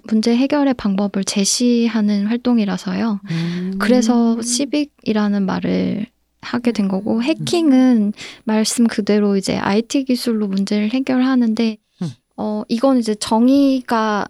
문제 0.04 0.36
해결의 0.36 0.74
방법을 0.74 1.24
제시하는 1.24 2.26
활동이라서요. 2.26 3.20
음. 3.30 3.74
그래서 3.78 4.40
시빅이라는 4.42 5.44
말을 5.46 6.06
하게 6.42 6.72
된 6.72 6.86
거고 6.86 7.22
해킹은 7.22 8.12
말씀 8.44 8.86
그대로 8.86 9.36
이제 9.36 9.56
IT 9.56 10.04
기술로 10.04 10.46
문제를 10.46 10.90
해결하는데 10.92 11.76
음. 12.02 12.10
어 12.36 12.62
이건 12.68 12.98
이제 12.98 13.14
정의가 13.14 14.26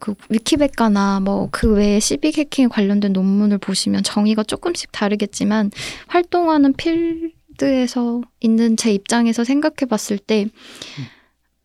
그 0.00 0.14
위키백과나 0.28 1.20
뭐 1.20 1.48
그 1.52 1.72
외에 1.74 2.00
시빅 2.00 2.38
해킹에 2.38 2.66
관련된 2.68 3.12
논문을 3.12 3.58
보시면 3.58 4.02
정의가 4.02 4.42
조금씩 4.42 4.90
다르겠지만 4.92 5.70
활동하는 6.08 6.72
필드에서 6.74 8.22
있는 8.40 8.76
제 8.76 8.92
입장에서 8.92 9.44
생각해 9.44 9.86
봤을 9.88 10.18
때 10.18 10.46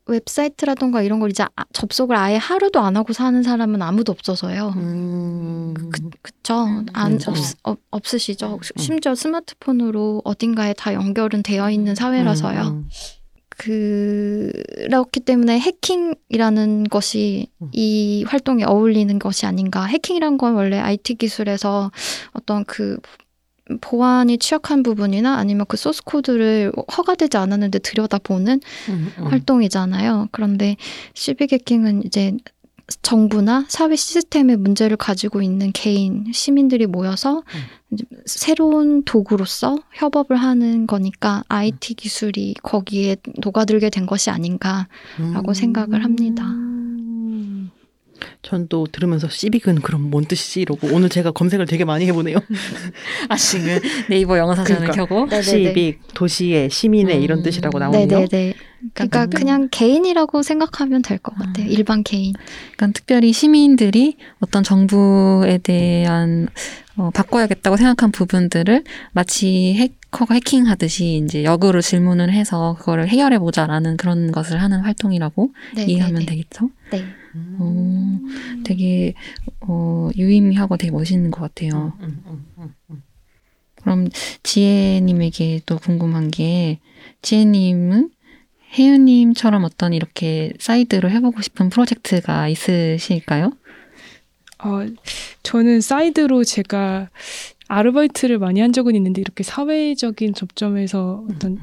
웹사이트라던가 0.07 1.01
이런 1.01 1.19
걸 1.19 1.31
이제 1.31 1.43
아- 1.55 1.65
접속을 1.73 2.15
아예 2.15 2.35
하루도 2.37 2.79
안 2.79 2.95
하고 2.95 3.11
사는 3.13 3.41
사람은 3.41 3.81
아무도 3.81 4.11
없어서요. 4.11 4.73
음. 4.75 5.73
그쵸. 6.21 6.67
안, 6.93 7.13
음, 7.13 7.19
없, 7.27 7.35
없, 7.63 7.79
없 7.89 8.13
으시죠. 8.13 8.59
심지어 8.77 9.15
스마트폰으로 9.15 10.21
어딘가에 10.23 10.73
다 10.73 10.93
연결은 10.93 11.41
되어 11.41 11.71
있는 11.71 11.95
사회라서요. 11.95 12.61
음, 12.61 12.87
그렇기 13.57 15.21
때문에 15.21 15.59
해킹이라는 15.59 16.85
것이 16.85 17.47
음. 17.61 17.69
이 17.71 18.25
활동에 18.27 18.63
어울리는 18.65 19.17
것이 19.19 19.45
아닌가. 19.45 19.85
해킹이란 19.85 20.37
건 20.37 20.55
원래 20.55 20.79
IT 20.79 21.15
기술에서 21.15 21.91
어떤 22.33 22.65
그 22.65 22.97
보안이 23.81 24.37
취약한 24.37 24.83
부분이나 24.83 25.37
아니면 25.37 25.65
그 25.67 25.75
소스 25.77 26.03
코드를 26.03 26.71
허가되지 26.95 27.37
않았는데 27.37 27.79
들여다보는 27.79 28.59
음, 28.89 29.13
음. 29.17 29.27
활동이잖아요. 29.27 30.29
그런데 30.31 30.75
시빅 31.13 31.51
해킹은 31.51 32.03
이제 32.05 32.33
정부나 33.01 33.65
사회 33.67 33.95
시스템의 33.95 34.57
문제를 34.57 34.97
가지고 34.97 35.41
있는 35.41 35.71
개인 35.71 36.31
시민들이 36.31 36.85
모여서 36.85 37.43
이제 37.91 38.03
새로운 38.25 39.03
도구로서 39.03 39.77
협업을 39.93 40.35
하는 40.35 40.85
거니까 40.85 41.43
IT 41.47 41.95
기술이 41.95 42.55
거기에 42.61 43.17
녹아들게 43.41 43.89
된 43.89 44.05
것이 44.05 44.29
아닌가라고 44.29 45.53
생각을 45.53 46.03
합니다. 46.03 46.43
음. 48.25 48.37
전또 48.41 48.87
들으면서 48.91 49.27
시빅은 49.29 49.81
그럼 49.81 50.09
뭔 50.09 50.25
뜻이지 50.25 50.61
이러고 50.61 50.89
오늘 50.91 51.09
제가 51.09 51.31
검색을 51.31 51.65
되게 51.65 51.85
많이 51.85 52.05
해보네요. 52.07 52.37
아시는 53.29 53.79
네이버 54.09 54.37
영어 54.37 54.55
사전을 54.55 54.81
그러니까. 54.89 54.95
켜고 55.05 55.25
네네네. 55.27 55.41
시빅 55.43 55.99
도시의 56.13 56.69
시민의 56.69 57.17
음. 57.17 57.21
이런 57.23 57.43
뜻이라고 57.43 57.79
나오네요. 57.79 58.07
네네네. 58.07 58.53
그러니까 58.93 59.23
음. 59.23 59.29
그냥 59.31 59.67
개인이라고 59.71 60.43
생각하면 60.43 61.01
될 61.01 61.17
것 61.17 61.33
같아요. 61.35 61.65
음. 61.65 61.71
일반 61.71 62.03
개인. 62.03 62.33
그러니까 62.75 62.87
특별히 62.97 63.33
시민들이 63.33 64.17
어떤 64.39 64.63
정부에 64.63 65.57
대한 65.59 66.47
어, 66.97 67.09
바꿔야겠다고 67.13 67.75
생각한 67.77 68.11
부분들을 68.11 68.83
마치 69.11 69.73
해커가 69.73 70.35
해킹하듯이 70.35 71.21
이제 71.25 71.43
역으로 71.43 71.81
질문을 71.81 72.31
해서 72.31 72.75
그거를 72.79 73.07
해결해 73.09 73.37
보자라는 73.39 73.97
그런 73.97 74.31
것을 74.31 74.61
하는 74.61 74.79
활동이라고 74.81 75.49
네, 75.75 75.85
이해하면 75.85 76.19
네, 76.19 76.19
네. 76.21 76.25
되겠죠. 76.27 76.69
네. 76.91 77.03
어, 77.59 78.19
되게 78.63 79.13
어, 79.61 80.09
유의미하고 80.15 80.77
되게 80.77 80.91
멋있는 80.91 81.31
것 81.31 81.41
같아요. 81.41 81.93
음, 81.99 82.21
음, 82.27 82.45
음, 82.57 82.73
음. 82.89 83.03
그럼 83.75 84.07
지혜님에게 84.43 85.61
또 85.65 85.77
궁금한 85.77 86.31
게 86.31 86.79
지혜님은 87.21 88.09
혜윤님처럼 88.77 89.63
어떤 89.63 89.93
이렇게 89.93 90.53
side로 90.59 91.09
해보고 91.09 91.41
싶은 91.41 91.69
프로젝트가 91.69 92.47
있으실까요? 92.47 93.51
어, 94.59 94.85
저는 95.43 95.81
side로 95.81 96.43
제가 96.43 97.09
아르바이트를 97.67 98.37
많이 98.37 98.59
한 98.59 98.73
적은 98.73 98.95
있는데 98.95 99.21
이렇게 99.21 99.43
사회적인 99.43 100.33
접점에서 100.33 101.25
어떤 101.29 101.59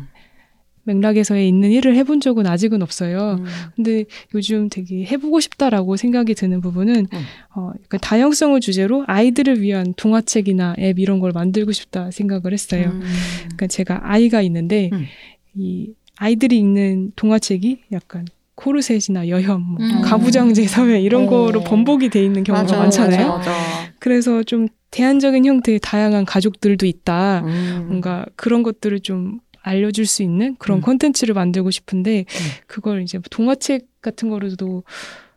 맥락에서의 0.85 1.49
있는 1.49 1.71
일을 1.71 1.95
해본 1.97 2.21
적은 2.21 2.47
아직은 2.47 2.83
없어요. 2.83 3.39
음. 3.39 3.47
근데 3.77 4.05
요즘 4.35 4.69
되게 4.69 5.05
해보고 5.05 5.41
싶다라고 5.41 5.97
생각이 5.97 6.35
드는 6.35 6.61
부분은 6.61 7.07
음. 7.13 7.19
어, 7.55 7.73
약간 7.83 8.01
다양성을 8.01 8.59
주제로 8.61 9.05
아이들을 9.07 9.61
위한 9.61 9.95
동화책이나 9.97 10.77
앱 10.79 10.99
이런 10.99 11.21
걸 11.21 11.33
만들고 11.33 11.73
싶다 11.73 12.11
생각을 12.11 12.53
했어요. 12.53 12.91
음. 12.93 13.03
그러니까 13.43 13.67
제가 13.69 14.01
아이가 14.03 14.43
있는데 14.43 14.91
음. 14.93 15.07
이 15.55 15.91
아이들이 16.17 16.59
읽는 16.59 17.13
동화책이 17.17 17.83
약간 17.93 18.27
코르셋이나 18.55 19.29
여혐, 19.29 19.63
뭐 19.63 19.79
음. 19.81 20.03
가부장제 20.03 20.67
사회 20.67 21.01
이런 21.01 21.27
어. 21.27 21.31
거로 21.31 21.61
번복이 21.65 22.11
돼 22.11 22.23
있는 22.23 22.45
경우가 22.45 22.63
맞아, 22.63 22.79
많잖아요. 22.79 23.29
맞아, 23.29 23.51
맞아. 23.51 23.93
그래서 23.99 24.43
좀 24.43 24.69
대안적인 24.91 25.47
형태의 25.47 25.81
다양한 25.83 26.25
가족들도 26.25 26.87
있다. 26.87 27.41
음. 27.45 27.85
뭔가 27.89 28.27
그런 28.37 28.63
것들을 28.63 29.01
좀 29.01 29.41
알려줄 29.63 30.07
수 30.07 30.23
있는 30.23 30.57
그런 30.59 30.79
음. 30.79 30.83
콘텐츠를 30.83 31.35
만들고 31.35 31.71
싶은데 31.71 32.25
그걸 32.67 33.03
이제 33.03 33.19
동화책 33.31 33.87
같은 34.01 34.29
거로도 34.29 34.85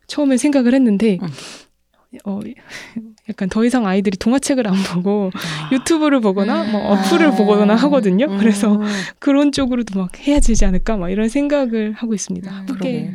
처음에 0.08 0.38
생각을 0.38 0.74
했는데 0.74 1.20
음. 1.22 1.28
어 2.26 2.40
약간 3.30 3.50
더 3.50 3.66
이상 3.66 3.86
아이들이 3.86 4.18
동화책을 4.18 4.68
안 4.68 4.76
보고 4.84 5.32
아. 5.34 5.70
유튜브를 5.72 6.22
보거나 6.22 6.64
뭐 6.64 6.82
음. 6.82 6.98
어플을 6.98 7.28
아. 7.28 7.32
보거나 7.32 7.76
하거든요. 7.76 8.28
음. 8.28 8.38
그래서 8.38 8.80
그런 9.20 9.52
쪽으로도 9.52 10.00
막 10.00 10.18
해야 10.28 10.40
되지 10.40 10.66
않을까 10.66 10.98
막 10.98 11.10
이런 11.10 11.30
생각을 11.30 11.94
하고 11.94 12.14
있습니다. 12.14 12.50
음, 12.50 12.66
함께 12.68 13.14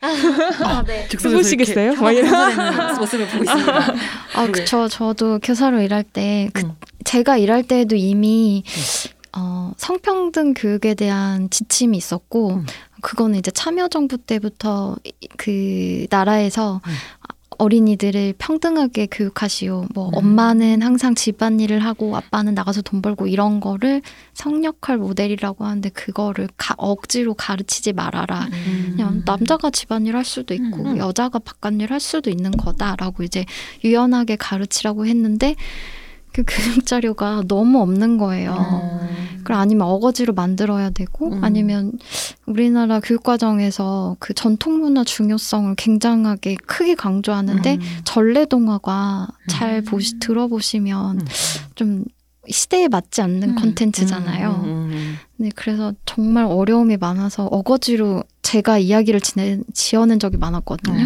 아, 0.00 0.84
네. 0.86 1.08
해보시겠어요? 1.24 1.94
막 1.94 2.12
이런 2.12 2.30
되는 2.50 2.96
모습을 2.98 3.26
보고 3.26 3.42
있습니다. 3.44 3.94
아, 4.36 4.46
그쵸. 4.46 4.86
저도 4.88 5.40
교사로 5.40 5.80
일할 5.80 6.04
때, 6.04 6.48
그, 6.52 6.66
음. 6.66 6.72
제가 7.04 7.36
일할 7.36 7.64
때에도 7.64 7.96
이미, 7.96 8.62
어, 9.38 9.72
성평등 9.76 10.54
교육에 10.54 10.94
대한 10.94 11.48
지침이 11.50 11.96
있었고, 11.96 12.50
음. 12.54 12.66
그거는 13.00 13.38
이제 13.38 13.50
참여정부 13.50 14.18
때부터 14.18 14.96
이- 15.04 15.12
그 15.36 16.06
나라에서 16.10 16.80
음. 16.84 16.92
어린이들을 17.60 18.34
평등하게 18.38 19.08
교육하시오. 19.10 19.86
뭐, 19.94 20.08
음. 20.10 20.14
엄마는 20.14 20.82
항상 20.82 21.14
집안일을 21.16 21.80
하고 21.80 22.16
아빠는 22.16 22.54
나가서 22.54 22.82
돈 22.82 23.02
벌고 23.02 23.26
이런 23.26 23.58
거를 23.58 24.00
성역할 24.34 24.98
모델이라고 24.98 25.64
하는데 25.64 25.88
그거를 25.88 26.48
가- 26.56 26.74
억지로 26.78 27.34
가르치지 27.34 27.94
말아라. 27.94 28.46
음. 28.52 28.88
그냥 28.92 29.22
남자가 29.24 29.70
집안일 29.70 30.14
할 30.16 30.24
수도 30.24 30.54
있고 30.54 30.82
음. 30.84 30.98
여자가 30.98 31.40
바깥일 31.40 31.90
할 31.92 31.98
수도 31.98 32.30
있는 32.30 32.52
거다라고 32.52 33.24
이제 33.24 33.44
유연하게 33.82 34.36
가르치라고 34.36 35.06
했는데 35.06 35.56
그 36.32 36.44
교육 36.46 36.86
자료가 36.86 37.42
너무 37.48 37.80
없는 37.80 38.18
거예요. 38.18 38.52
음. 39.48 39.48
그럼 39.48 39.60
아니면 39.60 39.88
어거지로 39.88 40.34
만들어야 40.34 40.90
되고 40.90 41.32
음. 41.32 41.42
아니면 41.42 41.92
우리나라 42.46 43.00
교육 43.00 43.22
과정에서 43.22 44.16
그 44.18 44.34
전통 44.34 44.80
문화 44.80 45.04
중요성을 45.04 45.74
굉장하게 45.76 46.56
크게 46.66 46.94
강조하는데 46.94 47.74
음. 47.76 47.80
전래동화가 48.04 49.28
잘 49.48 49.82
보시 49.82 50.18
들어보시면 50.18 51.20
음. 51.20 51.26
좀 51.74 52.04
시대에 52.50 52.88
맞지 52.88 53.22
않는 53.22 53.50
음. 53.50 53.54
컨텐츠잖아요. 53.56 54.50
음, 54.50 54.64
음, 54.64 54.90
음. 54.90 55.16
네, 55.36 55.50
그래서 55.54 55.92
정말 56.04 56.44
어려움이 56.44 56.96
많아서 56.96 57.46
어거지로 57.46 58.24
제가 58.42 58.78
이야기를 58.78 59.20
지내, 59.20 59.60
지어낸 59.74 60.18
적이 60.18 60.38
많았거든요. 60.38 60.96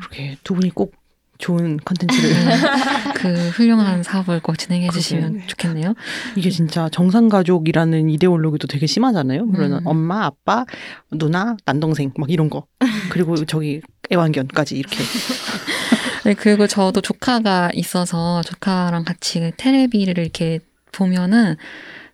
그렇게 0.00 0.36
두 0.44 0.54
분이 0.54 0.70
꼭 0.70 0.92
좋은 1.38 1.78
컨텐츠를 1.84 2.34
그 3.16 3.34
훌륭한 3.50 4.02
사업을 4.02 4.40
꼭 4.40 4.56
진행해 4.56 4.88
주시면 4.90 5.22
그러게요. 5.22 5.46
좋겠네요. 5.48 5.94
이게 6.36 6.50
진짜 6.50 6.88
정상 6.90 7.28
가족이라는 7.28 8.08
이데올로기도 8.10 8.66
되게 8.68 8.86
심하잖아요. 8.86 9.48
그러면 9.48 9.80
음. 9.80 9.86
엄마, 9.86 10.24
아빠, 10.24 10.64
누나, 11.10 11.56
남동생 11.64 12.12
막 12.16 12.30
이런 12.30 12.50
거. 12.50 12.66
그리고 13.10 13.44
저기 13.44 13.80
애완견까지 14.12 14.76
이렇게. 14.76 14.98
네, 16.24 16.34
그리고 16.34 16.66
저도 16.66 17.00
조카가 17.00 17.70
있어서 17.74 18.42
조카랑 18.42 19.04
같이 19.04 19.40
그 19.40 19.50
테레비를 19.56 20.18
이렇게 20.18 20.60
보면은 20.92 21.56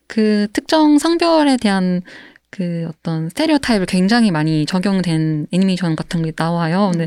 그 0.07 0.49
특정 0.53 0.99
성별에 0.99 1.57
대한 1.59 2.03
그 2.53 2.87
어떤 2.89 3.29
스테레오 3.29 3.59
타입을 3.59 3.87
굉장히 3.87 4.33
많이 4.33 4.67
적용된 4.67 5.47
애니메이션 5.53 5.95
같은 5.95 6.23
게 6.23 6.33
나와요. 6.37 6.91
근데 6.93 7.07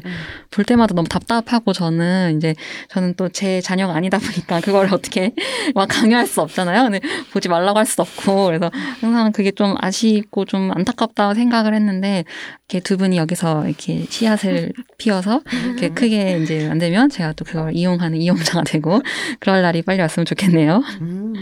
볼 0.52 0.64
때마다 0.64 0.94
너무 0.96 1.08
답답하고 1.10 1.74
저는 1.74 2.38
이제 2.38 2.56
저는 2.90 3.16
또 3.16 3.28
제 3.30 3.60
자녀가 3.62 3.94
아니다 3.96 4.20
보니까 4.20 4.62
그걸 4.62 4.94
어떻게 4.94 5.34
막 5.76 5.88
강요할 5.88 6.28
수 6.28 6.40
없잖아요. 6.42 6.84
근데 6.84 7.00
보지 7.32 7.50
말라고 7.50 7.78
할 7.80 7.86
수도 7.86 8.04
없고 8.04 8.46
그래서 8.46 8.72
항상 9.02 9.32
그게 9.34 9.52
좀 9.52 9.76
아쉽고 9.80 10.46
좀 10.46 10.72
안타깝다고 10.74 11.34
생각을 11.34 11.74
했는데 11.74 12.24
이렇게 12.70 12.80
두 12.80 12.96
분이 12.98 13.18
여기서 13.18 13.68
이렇게 13.68 14.06
씨앗을 14.10 14.72
피워서 14.98 15.42
이렇게 15.66 15.90
크게 15.90 16.40
이제 16.42 16.68
만들면 16.70 17.10
제가 17.10 17.34
또 17.34 17.44
그걸 17.44 17.76
이용하는 17.76 18.18
이용자가 18.22 18.64
되고 18.64 19.02
그럴 19.40 19.62
날이 19.62 19.82
빨리 19.82 20.00
왔으면 20.02 20.26
좋겠네요. 20.26 20.82
음, 21.02 21.34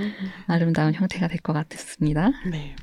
아름다운 0.47 0.93
형태가 0.93 1.27
될 1.27 1.37
것 1.43 1.53
같습니다. 1.53 2.31
네. 2.49 2.75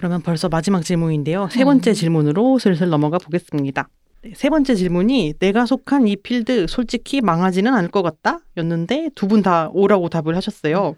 그러면 0.00 0.22
벌써 0.22 0.48
마지막 0.48 0.82
질문인데요. 0.82 1.48
세 1.52 1.62
번째 1.62 1.90
음. 1.90 1.94
질문으로 1.94 2.58
슬슬 2.58 2.88
넘어가 2.88 3.18
보겠습니다. 3.18 3.90
네, 4.22 4.32
세 4.34 4.48
번째 4.48 4.74
질문이 4.74 5.34
내가 5.38 5.66
속한 5.66 6.08
이 6.08 6.16
필드 6.16 6.68
솔직히 6.68 7.20
망하지는 7.20 7.74
않을 7.74 7.90
것 7.90 8.00
같다 8.02 8.38
였는데 8.56 9.10
두 9.14 9.26
분 9.28 9.42
다 9.42 9.68
오라고 9.72 10.08
답을 10.08 10.34
하셨어요. 10.34 10.96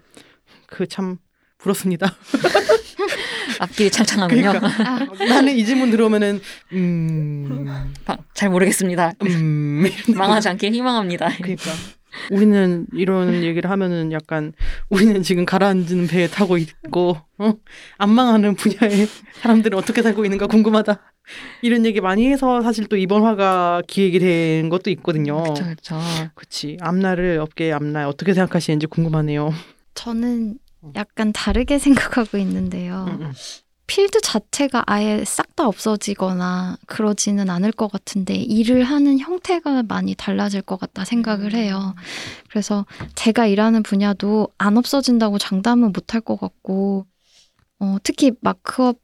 그 0.67 0.87
참 0.87 1.17
부럽습니다. 1.57 2.15
앞길이 3.59 3.91
창창하군요. 3.91 4.53
그러니까 4.53 5.25
나는 5.25 5.53
이 5.57 5.65
질문 5.65 5.91
들어오면은 5.91 6.39
음, 6.71 7.65
아, 8.05 8.17
잘 8.33 8.49
모르겠습니다. 8.49 9.11
음 9.21 9.85
망하지 10.15 10.47
않길 10.47 10.73
희망합니다. 10.73 11.29
그러니까 11.37 11.71
우리는 12.31 12.85
이런 12.93 13.43
얘기를 13.43 13.69
하면은 13.69 14.11
약간 14.11 14.53
우리는 14.89 15.21
지금 15.23 15.45
가라앉는 15.45 16.07
배에 16.07 16.27
타고 16.27 16.57
있고 16.57 17.17
어? 17.37 17.53
안 17.97 18.09
망하는 18.09 18.55
분야의 18.55 19.07
사람들은 19.41 19.77
어떻게 19.77 20.01
살고 20.01 20.23
있는가 20.25 20.47
궁금하다 20.47 21.01
이런 21.61 21.85
얘기 21.85 22.01
많이 22.01 22.27
해서 22.27 22.61
사실 22.61 22.87
또 22.87 22.97
이번 22.97 23.23
화가 23.23 23.83
기획이 23.87 24.19
된 24.19 24.69
것도 24.69 24.89
있거든요. 24.91 25.41
그렇죠, 25.43 25.63
그렇죠. 25.63 25.99
그치 26.35 26.77
앞날을 26.81 27.39
업계의 27.39 27.73
앞날 27.73 28.05
어떻게 28.05 28.33
생각하시는지 28.33 28.87
궁금하네요. 28.87 29.53
저는 29.95 30.57
약간 30.95 31.31
다르게 31.31 31.79
생각하고 31.79 32.37
있는데요. 32.37 33.05
음, 33.07 33.21
음. 33.21 33.31
필드 33.87 34.21
자체가 34.21 34.83
아예 34.87 35.23
싹 35.25 35.53
다 35.55 35.67
없어지거나 35.67 36.77
그러지는 36.87 37.49
않을 37.49 37.71
것 37.71 37.91
같은데 37.91 38.33
일을 38.35 38.83
하는 38.83 39.19
형태가 39.19 39.83
많이 39.83 40.15
달라질 40.15 40.63
것 40.63 40.79
같다 40.79 41.05
생각을 41.05 41.53
해요. 41.53 41.93
그래서 42.49 42.87
제가 43.13 43.45
일하는 43.45 43.83
분야도 43.83 44.47
안 44.57 44.77
없어진다고 44.77 45.37
장담은 45.37 45.91
못할 45.93 46.21
것 46.21 46.39
같고 46.39 47.05
어, 47.79 47.97
특히 48.03 48.31
마크업 48.41 48.97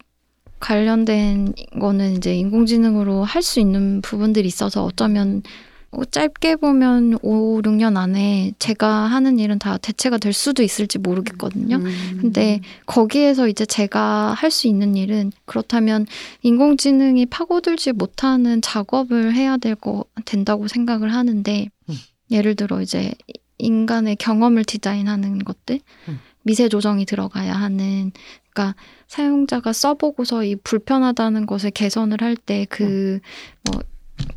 관련된 0.59 1.53
거는 1.79 2.17
이제 2.17 2.35
인공지능으로 2.35 3.23
할 3.23 3.43
수 3.43 3.59
있는 3.59 4.01
부분들이 4.01 4.47
있어서 4.47 4.83
어쩌면 4.83 5.43
어, 5.43 5.68
짧게 6.11 6.57
보면 6.57 7.17
5, 7.21 7.61
6년 7.61 7.97
안에 7.97 8.53
제가 8.59 8.87
하는 8.87 9.39
일은 9.39 9.57
다 9.57 9.77
대체가 9.77 10.17
될 10.17 10.33
수도 10.33 10.61
있을지 10.61 10.99
모르겠거든요. 10.99 11.77
음. 11.77 12.17
근데 12.21 12.61
거기에서 12.85 13.47
이제 13.47 13.65
제가 13.65 14.33
할 14.33 14.49
수 14.51 14.67
있는 14.67 14.95
일은 14.95 15.31
그렇다면 15.45 16.05
인공지능이 16.41 17.27
파고들지 17.27 17.91
못하는 17.93 18.61
작업을 18.61 19.33
해야 19.33 19.57
될 19.57 19.75
거 19.75 20.05
된다고 20.25 20.67
생각을 20.67 21.13
하는데 21.13 21.69
음. 21.89 21.95
예를 22.31 22.55
들어 22.55 22.81
이제 22.81 23.11
인간의 23.59 24.15
경험을 24.17 24.63
디자인하는 24.65 25.39
것들 25.39 25.79
음. 26.07 26.19
미세 26.43 26.67
조정이 26.69 27.05
들어가야 27.05 27.53
하는 27.53 28.11
그러니까 28.51 28.75
사용자가 29.07 29.71
써보고서 29.73 30.43
이 30.43 30.55
불편하다는 30.55 31.45
것을 31.45 31.71
개선을 31.71 32.21
할 32.21 32.35
때그뭐 32.35 33.19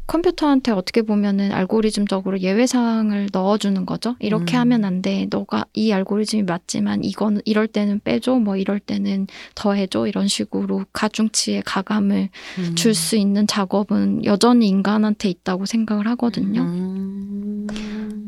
컴퓨터한테 0.07 0.73
어떻게 0.73 1.03
보면은 1.03 1.53
알고리즘적으로 1.53 2.41
예외 2.41 2.67
사항을 2.67 3.29
넣어주는 3.33 3.87
거죠. 3.87 4.17
이렇게 4.19 4.57
음. 4.57 4.61
하면 4.61 4.85
안 4.85 5.01
돼. 5.01 5.27
너가 5.31 5.65
이 5.73 5.93
알고리즘이 5.93 6.43
맞지만 6.43 7.05
이거는 7.05 7.41
이럴 7.45 7.67
때는 7.67 8.01
빼줘. 8.05 8.35
뭐 8.35 8.57
이럴 8.57 8.79
때는 8.81 9.27
더해줘. 9.55 10.07
이런 10.07 10.29
식으로 10.29 10.85
가중치의 10.93 11.63
가감을 11.65 12.29
음. 12.59 12.75
줄수 12.75 13.17
있는 13.17 13.47
작업은 13.47 14.25
여전히 14.25 14.69
인간한테 14.69 15.29
있다고 15.31 15.67
생각을 15.67 16.07
하거든요. 16.09 16.63
음. 16.63 17.67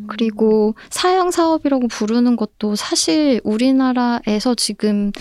그리고 0.06 0.74
사양 0.90 1.30
사업이라고 1.30 1.88
부르는 1.88 2.36
것도 2.36 2.76
사실 2.76 3.40
우리나라에서 3.44 4.54
지금 4.54 5.12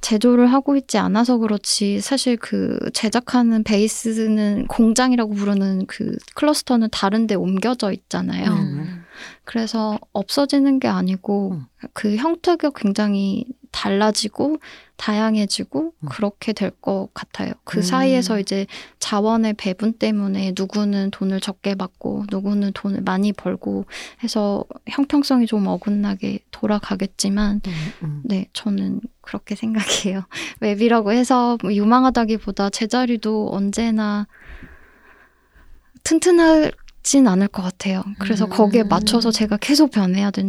제조를 0.00 0.52
하고 0.52 0.76
있지 0.76 0.98
않아서 0.98 1.38
그렇지 1.38 2.00
사실 2.00 2.36
그 2.36 2.78
제작하는 2.92 3.64
베이스는 3.64 4.66
공장이라고 4.68 5.34
부르는 5.34 5.86
그 5.86 6.16
클러스터는 6.34 6.88
다른 6.92 7.26
데 7.26 7.34
옮겨져 7.34 7.92
있잖아요. 7.92 8.52
음. 8.52 9.05
그래서 9.46 9.98
없어지는 10.12 10.80
게 10.80 10.88
아니고 10.88 11.52
음. 11.52 11.66
그 11.92 12.16
형태가 12.16 12.70
굉장히 12.74 13.46
달라지고 13.70 14.56
다양해지고 14.96 15.92
음. 15.98 16.08
그렇게 16.08 16.52
될 16.52 16.70
것 16.80 17.08
같아요. 17.14 17.52
그 17.64 17.78
음. 17.78 17.82
사이에서 17.82 18.40
이제 18.40 18.66
자원의 18.98 19.54
배분 19.54 19.92
때문에 19.92 20.52
누구는 20.56 21.10
돈을 21.12 21.40
적게 21.40 21.74
받고 21.74 22.24
누구는 22.30 22.72
돈을 22.72 23.02
많이 23.02 23.32
벌고 23.32 23.86
해서 24.24 24.64
형평성이 24.88 25.46
좀 25.46 25.66
어긋나게 25.68 26.40
돌아가겠지만 26.50 27.60
음, 27.66 27.72
음. 28.02 28.22
네, 28.24 28.48
저는 28.52 29.00
그렇게 29.20 29.54
생각해요. 29.54 30.22
웹이라고 30.60 31.12
해서 31.12 31.56
뭐 31.62 31.72
유망하다기보다 31.72 32.70
제자리도 32.70 33.50
언제나 33.52 34.26
튼튼 36.02 36.40
하진 37.06 37.28
않을 37.28 37.46
것 37.46 37.62
같아요. 37.62 38.02
그래서 38.18 38.46
음. 38.46 38.50
거기에 38.50 38.82
맞춰서 38.82 39.30
제가 39.30 39.58
계속 39.58 39.92
변해야 39.92 40.32
될 40.32 40.44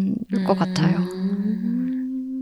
것 0.48 0.58
같아요. 0.58 0.98
음. 0.98 2.42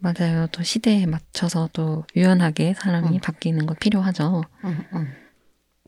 맞아요. 0.00 0.48
또 0.50 0.64
시대에 0.64 1.06
맞춰서 1.06 1.68
또 1.72 2.04
유연하게 2.16 2.74
사람이 2.74 3.16
음. 3.16 3.20
바뀌는 3.22 3.66
거 3.66 3.74
필요하죠. 3.74 4.42
음, 4.64 4.78
음. 4.92 5.06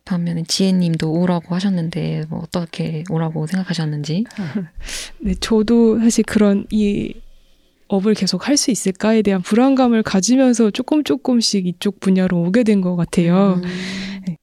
반면에 0.04 0.44
지혜님도 0.46 1.10
오라고 1.12 1.56
하셨는데 1.56 2.26
뭐 2.28 2.38
어떻게 2.44 3.02
오라고 3.10 3.48
생각하셨는지. 3.48 4.22
네, 5.20 5.34
저도 5.40 5.98
사실 5.98 6.22
그런 6.24 6.66
이 6.70 7.14
업을 7.88 8.14
계속 8.14 8.46
할 8.46 8.56
수 8.56 8.70
있을까에 8.70 9.22
대한 9.22 9.42
불안감을 9.42 10.04
가지면서 10.04 10.70
조금 10.70 11.02
조금씩 11.02 11.66
이쪽 11.66 11.98
분야로 11.98 12.40
오게 12.42 12.62
된 12.62 12.80
것 12.80 12.94
같아요. 12.94 13.60
음. 13.64 14.36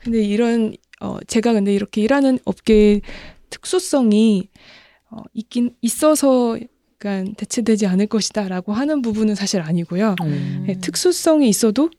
근데 0.00 0.22
이런 0.24 0.72
어 1.02 1.18
제가 1.26 1.52
근데 1.52 1.74
이렇게 1.74 2.00
일하는 2.00 2.38
업계의 2.44 3.02
특수성이 3.50 4.48
어 5.10 5.18
있긴 5.34 5.74
있어서 5.82 6.58
약간 6.94 7.34
대체되지 7.34 7.86
않을 7.86 8.06
것이다라고 8.06 8.72
하는 8.72 9.02
부분은 9.02 9.34
사실 9.34 9.60
아니고요. 9.60 10.14
음. 10.22 10.64
네, 10.66 10.78
특수성이 10.80 11.48
있어도 11.48 11.90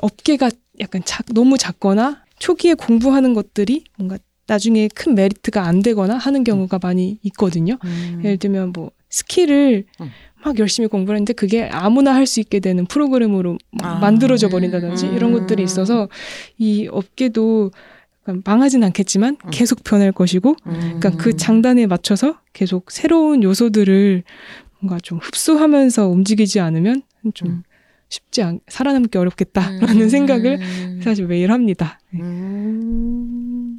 업계가 0.00 0.50
약간 0.80 1.02
작, 1.04 1.26
너무 1.34 1.58
작거나 1.58 2.24
초기에 2.38 2.74
공부하는 2.74 3.34
것들이 3.34 3.84
뭔가 3.96 4.18
나중에 4.46 4.88
큰 4.94 5.14
메리트가 5.14 5.62
안 5.64 5.82
되거나 5.82 6.16
하는 6.16 6.44
경우가 6.44 6.78
많이 6.80 7.18
있거든요. 7.22 7.78
음. 7.84 8.20
예를 8.24 8.36
들면 8.38 8.72
뭐 8.72 8.92
skill을 9.10 9.84
음. 10.00 10.10
막 10.44 10.58
열심히 10.58 10.88
공부를 10.88 11.16
했는데 11.16 11.32
그게 11.32 11.64
아무나 11.64 12.14
할 12.14 12.26
수 12.26 12.38
있게 12.40 12.60
되는 12.60 12.86
프로그램으로 12.86 13.58
막 13.72 13.96
아. 13.96 13.98
만들어져 13.98 14.48
버린다든지 14.48 15.06
음. 15.06 15.16
이런 15.16 15.32
것들이 15.32 15.62
있어서 15.62 16.08
이 16.58 16.88
업계도 16.90 17.72
망하진 18.44 18.82
않겠지만 18.84 19.36
음. 19.44 19.50
계속 19.50 19.82
변할 19.84 20.12
것이고 20.12 20.54
그러니까 20.62 21.10
그 21.10 21.36
장단에 21.36 21.86
맞춰서 21.86 22.38
계속 22.52 22.90
새로운 22.90 23.42
요소들을 23.42 24.22
뭔가 24.80 24.98
좀 25.00 25.18
흡수하면서 25.18 26.08
움직이지 26.08 26.60
않으면 26.60 27.02
좀 27.34 27.48
음. 27.48 27.62
쉽지 28.08 28.42
않 28.42 28.60
살아남기 28.68 29.18
어렵겠다라는 29.18 30.00
음. 30.02 30.08
생각을 30.08 30.58
사실 31.02 31.26
매일 31.26 31.52
합니다. 31.52 32.00
네. 32.10 32.20
음. 32.20 33.78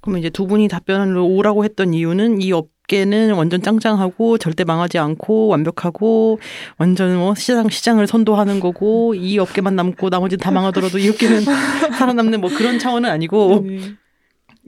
그러면 0.00 0.20
이제 0.20 0.30
두 0.30 0.46
분이 0.46 0.68
답변을 0.68 1.16
O라고 1.18 1.64
했던 1.64 1.92
이유는 1.94 2.40
이 2.42 2.52
업계는 2.52 3.34
완전 3.34 3.62
짱짱하고 3.62 4.36
절대 4.38 4.64
망하지 4.64 4.98
않고 4.98 5.46
완벽하고 5.46 6.40
완전 6.76 7.16
뭐 7.16 7.36
시장 7.36 7.68
시장을 7.68 8.08
선도하는 8.08 8.58
거고 8.58 9.14
이 9.14 9.38
업계만 9.38 9.76
남고 9.76 10.08
나머지는 10.08 10.40
다 10.40 10.50
망하더라도 10.50 10.98
이 10.98 11.08
업계는 11.08 11.42
살아남는 11.96 12.40
뭐 12.40 12.50
그런 12.50 12.80
차원은 12.80 13.08
아니고 13.08 13.64
네. 13.64 13.94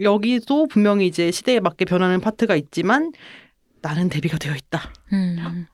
여기도 0.01 0.69
분명히 0.69 1.09
이제 1.09 1.33
시대에 1.33 1.59
맞게 1.59 1.85
변하는 1.85 2.21
파트가 2.21 2.55
있지만 2.55 3.11
나는 3.83 4.09
대비가 4.09 4.39
되어 4.39 4.55
있다. 4.55 4.93
음. 5.13 5.67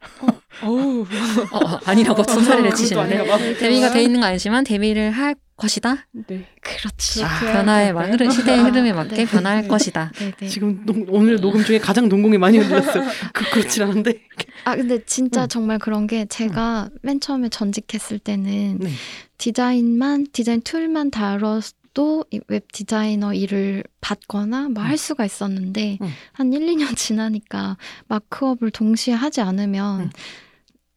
어우. 0.65 1.03
어, 1.03 1.57
어, 1.59 1.81
아니라고 1.85 2.23
손사래를 2.23 2.71
그것도 2.71 2.77
치시는데. 2.77 3.55
대비가 3.59 3.93
돼 3.93 4.03
있는 4.03 4.21
건 4.21 4.31
아니지만 4.31 4.65
대비를 4.65 5.11
할 5.11 5.35
것이다. 5.59 6.07
네. 6.29 6.47
그렇지. 6.63 7.23
아, 7.25 7.41
변화에 7.53 7.93
막 7.93 8.09
흐르 8.11 8.31
시대의 8.31 8.61
아, 8.61 8.63
흐름에 8.65 8.93
맞게 8.95 9.15
네. 9.17 9.25
변화할 9.27 9.69
것이다. 9.69 10.13
네네. 10.15 10.49
지금 10.49 10.87
농- 10.87 11.05
오늘 11.09 11.39
녹음 11.41 11.63
중에 11.65 11.79
가장 11.79 12.09
동공이 12.09 12.39
많이 12.39 12.57
흔들렸어요. 12.59 13.05
그, 13.35 13.51
그렇진 13.51 13.83
않은데. 13.83 14.21
아 14.65 14.75
근데 14.77 15.05
진짜 15.05 15.43
응. 15.43 15.49
정말 15.49 15.79
그런 15.79 16.07
게 16.07 16.25
제가 16.25 16.89
맨 17.03 17.21
처음에 17.21 17.49
전직했을 17.51 18.19
때는 18.19 18.79
네. 18.79 18.91
디자인만 19.37 20.29
디자인 20.33 20.61
툴만 20.63 21.11
다뤄도 21.11 22.25
이웹 22.31 22.69
디자이너 22.73 23.35
일을 23.35 23.83
받거나 24.01 24.69
뭐 24.69 24.83
할 24.85 24.97
수가 24.97 25.25
있었는데 25.25 25.99
응. 26.01 26.09
한 26.33 26.53
1, 26.53 26.67
2년 26.67 26.97
지나니까 26.97 27.77
마크업을 28.07 28.71
동시에 28.71 29.13
하지 29.15 29.41
않으면 29.41 30.01
응. 30.03 30.11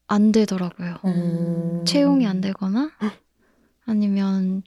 안 0.07 0.31
되더라고요. 0.31 0.97
음. 1.05 1.83
채용이 1.87 2.27
안 2.27 2.41
되거나 2.41 2.91
아니면 3.85 4.63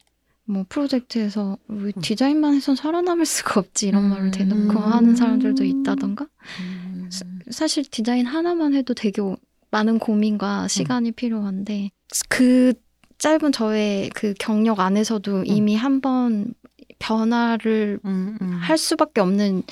뭐 0.46 0.64
프로젝트에서 0.68 1.56
왜 1.68 1.92
디자인만 1.92 2.54
해선 2.54 2.76
살아남을 2.76 3.24
수가 3.24 3.60
없지 3.60 3.88
이런 3.88 4.08
말을 4.10 4.30
대놓고 4.30 4.78
음. 4.78 4.92
하는 4.92 5.16
사람들도 5.16 5.64
있다던가 5.64 6.26
음. 6.60 7.08
사실 7.50 7.84
디자인 7.84 8.26
하나만 8.26 8.74
해도 8.74 8.94
되게 8.94 9.22
오- 9.22 9.36
많은 9.70 9.98
고민과 9.98 10.68
시간이 10.68 11.12
필요한데 11.12 11.90
그 12.28 12.74
짧은 13.18 13.52
저의 13.52 14.10
그 14.10 14.34
경력 14.38 14.80
안에서도 14.80 15.44
이미 15.46 15.76
한번 15.76 16.52
변화를 16.98 17.98
음, 18.04 18.38
음. 18.40 18.52
할 18.60 18.76
수밖에 18.78 19.20
없는 19.20 19.62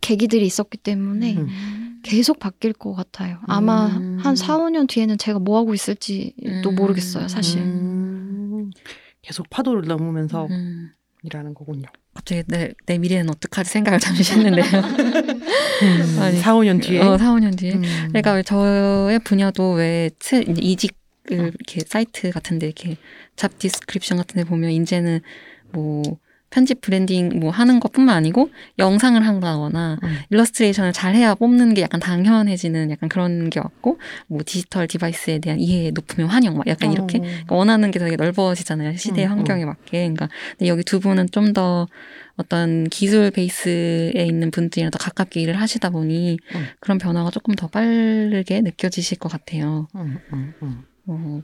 계기들이 0.00 0.46
있었기 0.46 0.78
때문에 0.78 1.36
음. 1.36 2.00
계속 2.02 2.38
바뀔 2.38 2.72
것 2.72 2.94
같아요. 2.94 3.38
아마 3.46 3.86
음. 3.88 4.18
한 4.20 4.36
4, 4.36 4.58
5년 4.58 4.88
뒤에는 4.88 5.18
제가 5.18 5.38
뭐 5.40 5.58
하고 5.58 5.74
있을지도 5.74 6.70
음. 6.70 6.74
모르겠어요, 6.76 7.28
사실. 7.28 7.60
음. 8.66 8.70
계속 9.22 9.48
파도를 9.50 9.82
넘으면서 9.88 10.46
음. 10.50 10.90
일하는 11.22 11.54
거군요. 11.54 11.86
갑자기 12.14 12.42
내, 12.46 12.72
내 12.86 12.98
미래는 12.98 13.28
어떡하지 13.30 13.68
생각을 13.70 13.98
잠시 14.00 14.32
했는데요. 14.34 14.64
아니, 16.20 16.38
4, 16.38 16.54
5년 16.54 16.80
뒤에. 16.82 17.00
어, 17.00 17.18
4, 17.18 17.34
5년 17.34 17.56
뒤에. 17.58 17.72
음. 17.74 17.82
그러니까 18.08 18.32
왜 18.34 18.42
저의 18.42 19.18
분야도 19.20 19.72
왜 19.72 20.10
체- 20.18 20.42
이직을 20.42 20.96
이렇게 21.30 21.80
사이트 21.86 22.30
같은데 22.30 22.66
이렇게 22.66 22.96
job 23.34 23.58
description 23.58 24.16
같은데 24.18 24.44
보면 24.48 24.70
이제는 24.70 25.20
뭐 25.72 26.02
편집 26.56 26.80
브랜딩 26.80 27.40
뭐 27.40 27.50
하는 27.50 27.80
것뿐만 27.80 28.16
아니고 28.16 28.48
영상을 28.78 29.20
한다거나 29.26 29.98
음. 30.02 30.16
일러스트레이션을 30.30 30.94
잘해야 30.94 31.34
뽑는 31.34 31.74
게 31.74 31.82
약간 31.82 32.00
당연해지는 32.00 32.90
약간 32.90 33.10
그런 33.10 33.50
게 33.50 33.60
왔고 33.60 33.98
뭐 34.26 34.40
디지털 34.44 34.86
디바이스에 34.86 35.40
대한 35.40 35.60
이해 35.60 35.90
높으면 35.90 36.30
환영 36.30 36.56
막 36.56 36.66
약간 36.66 36.92
이렇게 36.92 37.18
어. 37.48 37.56
원하는 37.56 37.90
게 37.90 37.98
되게 37.98 38.16
넓어지잖아요. 38.16 38.96
시대 38.96 39.22
의 39.22 39.26
음, 39.26 39.32
환경에 39.32 39.64
맞게. 39.64 39.98
그러니까 39.98 40.28
근데 40.52 40.68
여기 40.68 40.82
두 40.82 41.00
분은 41.00 41.28
좀 41.32 41.46
더 41.56 41.86
어떤 42.36 42.84
기술 42.88 43.30
베이스에 43.30 44.12
있는 44.14 44.50
분들이랑 44.50 44.90
더 44.90 44.98
가깝게 44.98 45.40
일을 45.40 45.58
하시다 45.58 45.88
보니 45.88 46.38
음. 46.54 46.66
그런 46.80 46.98
변화가 46.98 47.30
조금 47.30 47.54
더 47.54 47.66
빠르게 47.66 48.60
느껴지실 48.60 49.18
것 49.18 49.30
같아요. 49.30 49.88
음, 49.94 50.18
음, 50.32 50.54
음. 50.62 50.84
어, 51.06 51.40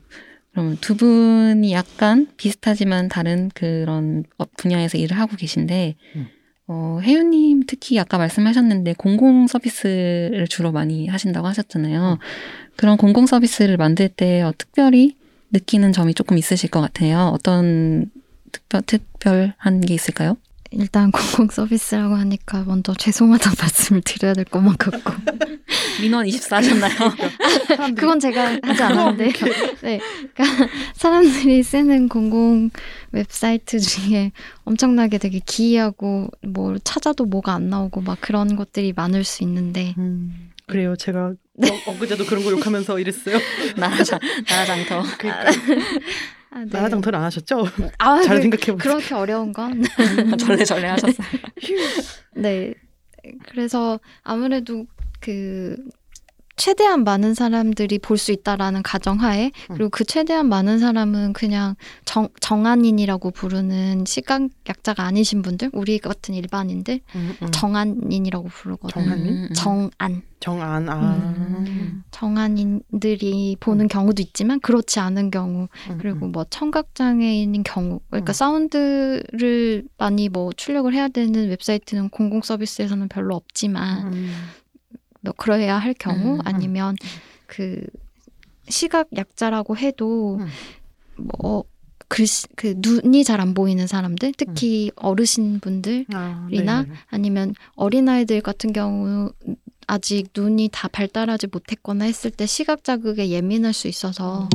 그러면 0.53 0.77
두 0.79 0.95
분이 0.95 1.73
약간 1.73 2.27
비슷하지만 2.37 3.09
다른 3.09 3.49
그런 3.53 4.23
업 4.37 4.55
분야에서 4.55 4.97
일을 4.97 5.19
하고 5.19 5.35
계신데, 5.35 5.95
음. 6.15 6.27
어, 6.67 6.99
혜윤님 7.01 7.63
특히 7.67 7.99
아까 7.99 8.17
말씀하셨는데 8.17 8.93
공공 8.93 9.47
서비스를 9.47 10.47
주로 10.47 10.71
많이 10.71 11.07
하신다고 11.07 11.45
하셨잖아요. 11.47 12.19
그런 12.75 12.97
공공 12.97 13.25
서비스를 13.25 13.77
만들 13.77 14.07
때 14.07 14.41
어, 14.41 14.53
특별히 14.57 15.17
느끼는 15.51 15.91
점이 15.91 16.13
조금 16.13 16.37
있으실 16.37 16.69
것 16.69 16.81
같아요. 16.81 17.31
어떤 17.33 18.09
특별, 18.51 18.81
특별한 18.83 19.81
게 19.81 19.93
있을까요? 19.93 20.37
일단 20.71 21.11
공공 21.11 21.49
서비스라고 21.51 22.15
하니까 22.15 22.63
먼저 22.63 22.93
죄송하다는 22.93 23.55
말씀을 23.59 24.01
드려야 24.03 24.33
될 24.33 24.45
것만 24.45 24.77
같고 24.77 25.13
민원 26.01 26.25
24 26.27 26.57
하셨나요? 26.57 26.91
사람들이 27.67 27.95
그건 27.95 28.19
제가 28.19 28.57
하지 28.63 28.83
않았는데요. 28.83 29.29
네, 29.81 29.99
그러니까 30.33 30.67
사람들이 30.95 31.63
쓰는 31.63 32.09
공공 32.09 32.69
웹사이트 33.11 33.79
중에 33.79 34.31
엄청나게 34.65 35.17
되게 35.17 35.39
기이하고 35.45 36.27
뭐 36.41 36.75
찾아도 36.83 37.25
뭐가 37.25 37.53
안 37.53 37.69
나오고 37.69 38.01
막 38.01 38.17
그런 38.21 38.55
것들이 38.55 38.93
많을 38.95 39.23
수 39.23 39.43
있는데 39.43 39.93
음, 39.97 40.51
그래요. 40.67 40.95
제가 40.95 41.33
네. 41.55 41.69
어, 41.69 41.91
엊그제도 41.91 42.25
그런 42.25 42.43
거 42.43 42.51
욕하면서 42.51 42.99
이랬어요. 42.99 43.37
나라장, 43.77 44.19
나라장터. 44.49 45.03
그러니까 45.19 45.51
아, 46.49 46.59
네. 46.59 46.65
나라장터를 46.71 47.17
안 47.17 47.25
하셨죠? 47.25 47.67
아, 47.99 48.21
잘 48.21 48.37
그- 48.37 48.41
생각해보세요. 48.43 48.77
그렇게 48.77 49.13
어려운 49.15 49.53
건 49.53 49.83
절레절레 50.39 50.87
하셨어요. 50.87 51.27
네. 52.35 52.73
그래서 53.49 53.99
아무래도 54.23 54.85
그 55.23 55.77
최대한 56.55 57.03
많은 57.03 57.33
사람들이 57.33 57.97
볼 57.97 58.17
수 58.17 58.31
있다라는 58.31 58.83
가정하에 58.83 59.51
그리고 59.69 59.89
그 59.89 60.03
최대한 60.05 60.47
많은 60.47 60.77
사람은 60.77 61.33
그냥 61.33 61.75
정, 62.05 62.29
정한인이라고 62.39 63.31
부르는 63.31 64.05
시각약자가 64.05 65.03
아니신 65.03 65.41
분들 65.41 65.71
우리 65.73 65.97
같은 65.97 66.35
일반인들 66.35 67.01
음, 67.15 67.35
음. 67.41 67.47
정한인이라고 67.51 68.47
부르거든요. 68.49 69.03
정한인? 69.03 69.27
음, 69.27 69.47
음. 69.49 69.53
정안 69.53 70.21
정안 70.39 70.89
아 70.89 71.15
음. 71.15 72.03
정한인들이 72.11 73.57
보는 73.59 73.87
경우도 73.87 74.21
있지만 74.21 74.59
그렇지 74.59 74.99
않은 74.99 75.31
경우 75.31 75.67
음, 75.89 75.97
그리고 75.99 76.27
음. 76.27 76.31
뭐 76.33 76.45
청각 76.49 76.93
장애인인 76.93 77.63
경우 77.63 77.99
그러니까 78.09 78.31
음. 78.31 78.33
사운드를 78.33 79.85
많이 79.97 80.29
뭐 80.29 80.51
출력을 80.55 80.93
해야 80.93 81.07
되는 81.07 81.49
웹사이트는 81.49 82.09
공공 82.09 82.41
서비스에서는 82.41 83.07
별로 83.09 83.35
없지만 83.35 84.13
음. 84.13 84.33
뭐 84.62 84.62
그래야 85.31 85.77
할 85.77 85.93
경우 85.93 86.35
음, 86.35 86.39
음. 86.39 86.41
아니면 86.43 86.95
그 87.47 87.85
시각 88.67 89.07
약자라고 89.15 89.77
해도 89.77 90.37
음. 90.39 90.47
뭐 91.39 91.63
글씨 92.07 92.47
그 92.55 92.75
눈이 92.77 93.23
잘 93.23 93.39
안 93.41 93.53
보이는 93.53 93.87
사람들 93.87 94.33
특히 94.37 94.91
어르신 94.95 95.59
분들 95.59 96.05
아, 96.13 96.47
이나 96.51 96.83
네. 96.83 96.89
아니면 97.09 97.55
어린아이들 97.75 98.41
같은 98.41 98.71
경우 98.73 99.31
아직 99.87 100.27
눈이 100.35 100.69
다 100.71 100.87
발달하지 100.87 101.47
못했거나 101.47 102.05
했을 102.05 102.31
때 102.31 102.45
시각 102.45 102.83
자극에 102.83 103.29
예민할 103.29 103.73
수 103.73 103.87
있어서 103.87 104.47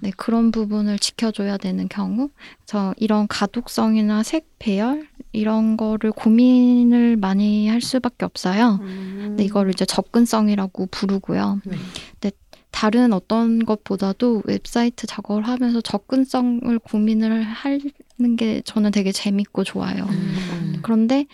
네, 0.00 0.10
그런 0.16 0.50
부분을 0.50 0.98
지켜줘야 0.98 1.56
되는 1.56 1.88
경우 1.88 2.30
저 2.66 2.94
이런 2.96 3.26
가독성이나 3.28 4.22
색 4.22 4.46
배열 4.58 5.06
이런 5.32 5.76
거를 5.76 6.12
고민을 6.12 7.16
많이 7.16 7.68
할 7.68 7.80
수밖에 7.80 8.24
없어요. 8.24 8.78
음. 8.80 9.18
근데 9.28 9.44
이거를 9.44 9.72
이제 9.72 9.84
접근성이라고 9.84 10.86
부르고요. 10.86 11.60
네. 11.64 11.76
근데 12.20 12.36
다른 12.70 13.12
어떤 13.12 13.64
것보다도 13.64 14.42
웹사이트 14.44 15.06
작업을 15.06 15.46
하면서 15.46 15.80
접근성을 15.80 16.78
고민을 16.78 17.42
하는 17.42 18.36
게 18.36 18.62
저는 18.64 18.90
되게 18.90 19.12
재밌고 19.12 19.64
좋아요. 19.64 20.04
음. 20.04 20.78
그런데 20.82 21.26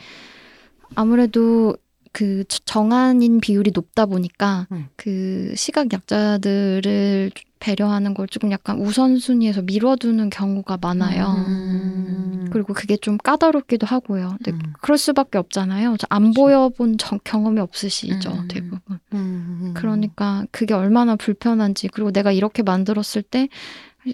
아무래도 0.94 1.76
그 2.12 2.44
정한인 2.48 3.40
비율이 3.40 3.72
높다 3.74 4.06
보니까 4.06 4.68
음. 4.70 4.86
그 4.96 5.52
시각 5.56 5.92
약자들을 5.92 7.32
배려하는 7.64 8.12
걸 8.12 8.26
조금 8.28 8.52
약간 8.52 8.78
우선순위에서 8.78 9.62
미뤄두는 9.62 10.28
경우가 10.28 10.78
많아요. 10.82 11.44
음. 11.48 12.48
그리고 12.52 12.74
그게 12.74 12.98
좀 12.98 13.16
까다롭기도 13.16 13.86
하고요. 13.86 14.36
근데 14.42 14.50
음. 14.52 14.72
그럴 14.82 14.98
수밖에 14.98 15.38
없잖아요. 15.38 15.96
저안 15.96 16.34
보여본 16.34 16.98
정- 16.98 17.18
경험이 17.24 17.60
없으시죠, 17.60 18.30
음. 18.32 18.48
대부분. 18.48 18.98
음. 19.14 19.72
그러니까 19.74 20.44
그게 20.50 20.74
얼마나 20.74 21.16
불편한지 21.16 21.88
그리고 21.88 22.12
내가 22.12 22.32
이렇게 22.32 22.62
만들었을 22.62 23.22
때 23.22 23.48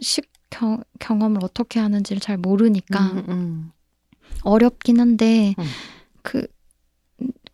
식, 0.01 0.31
경, 0.49 0.85
경험을 1.01 1.41
어떻게 1.43 1.81
하는지를 1.81 2.21
잘 2.21 2.37
모르니까 2.39 3.01
음, 3.01 3.25
음. 3.29 3.73
어렵긴 4.45 5.01
한데 5.01 5.55
음. 5.59 5.65
그, 6.23 6.47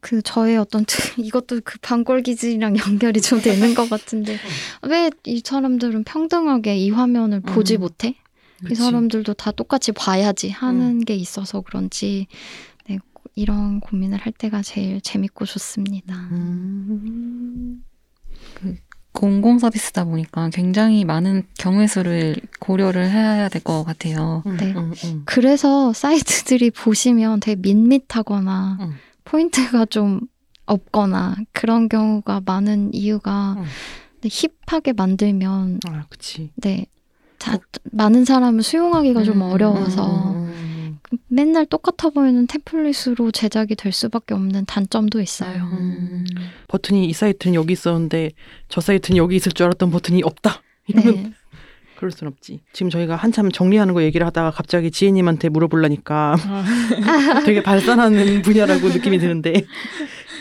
그 0.07 0.23
저의 0.23 0.57
어떤 0.57 0.85
이것도 1.19 1.63
그 1.65 1.79
반골 1.81 2.23
기질이랑 2.23 2.77
연결이 2.79 3.21
좀 3.21 3.41
되는 3.41 3.75
것 3.75 3.91
같은데 3.91 4.39
왜 4.83 5.11
이 5.25 5.43
사람들은 5.45 6.05
평등하게 6.05 6.77
이 6.79 6.91
화면을 6.91 7.41
보지 7.41 7.75
음. 7.77 7.81
못해? 7.81 8.15
이 8.63 8.69
그치. 8.69 8.77
사람들도 8.77 9.35
다 9.35 9.51
똑같이 9.51 9.91
봐야지 9.91 10.49
하는 10.51 11.01
게 11.05 11.15
있어서 11.17 11.61
그런지 11.61 12.29
네, 12.89 12.99
이런 13.35 13.81
고민을 13.81 14.19
할 14.19 14.33
때가 14.33 14.63
제일 14.63 15.01
재밌고 15.01 15.45
좋습니다. 15.45 16.15
음. 16.31 17.83
공공 19.13 19.59
서비스다 19.59 20.05
보니까 20.05 20.51
굉장히 20.51 21.05
많은 21.05 21.45
경우의 21.59 21.89
수를 21.89 22.37
고려를 22.61 23.11
해야 23.11 23.49
될 23.49 23.63
것 23.63 23.83
같아요. 23.83 24.43
음, 24.47 24.57
네. 24.59 24.73
음, 24.77 24.93
음. 25.05 25.23
그래서 25.25 25.93
사이트들이 25.93 26.71
보시면 26.71 27.41
되게 27.41 27.61
밋밋하거나 27.61 28.77
음. 28.81 28.95
포인트가 29.27 29.85
좀 29.85 30.21
없거나 30.65 31.37
그런 31.53 31.89
경우가 31.89 32.43
많은 32.47 32.95
이유가 32.95 33.57
음. 33.59 33.65
네, 34.23 34.29
힙하게 34.31 34.95
만들면 34.95 35.81
아, 35.89 36.07
그치. 36.09 36.51
네다 36.57 37.59
많은 37.93 38.25
사람을 38.25 38.63
수용하기가 38.63 39.23
좀 39.25 39.37
음, 39.37 39.43
어려워서 39.43 40.33
음. 40.33 40.99
맨날 41.29 41.67
똑같아 41.67 42.11
보이는 42.11 42.47
템플릿으로 42.47 43.31
제작이 43.31 43.77
될 43.77 43.93
수밖에 43.93 44.35
없는 44.35 44.65
단점도 44.65 45.21
있어요. 45.21 45.65
음. 45.65 46.25
버튼이 46.69 47.07
이 47.07 47.13
사이트는 47.13 47.55
여기 47.55 47.75
있었는데 47.75 48.31
저 48.69 48.81
사이트는 48.81 49.17
여기 49.17 49.37
있을 49.37 49.53
줄 49.53 49.67
알았던 49.67 49.91
버튼이 49.91 50.23
없다. 50.25 50.63
이러면 50.89 51.15
네. 51.15 51.33
그럴 51.97 52.11
순 52.11 52.29
없지. 52.29 52.61
지금 52.73 52.91
저희가 52.91 53.17
한참 53.17 53.51
정리하는 53.51 53.95
거 53.95 54.03
얘기를 54.03 54.27
하다가 54.27 54.51
갑자기 54.51 54.91
지혜님한테 54.91 55.49
물어보려니까 55.49 56.37
되게 57.45 57.63
발산하는 57.63 58.43
분야라고 58.43 58.89
느낌이 58.89 59.19
드는데 59.19 59.65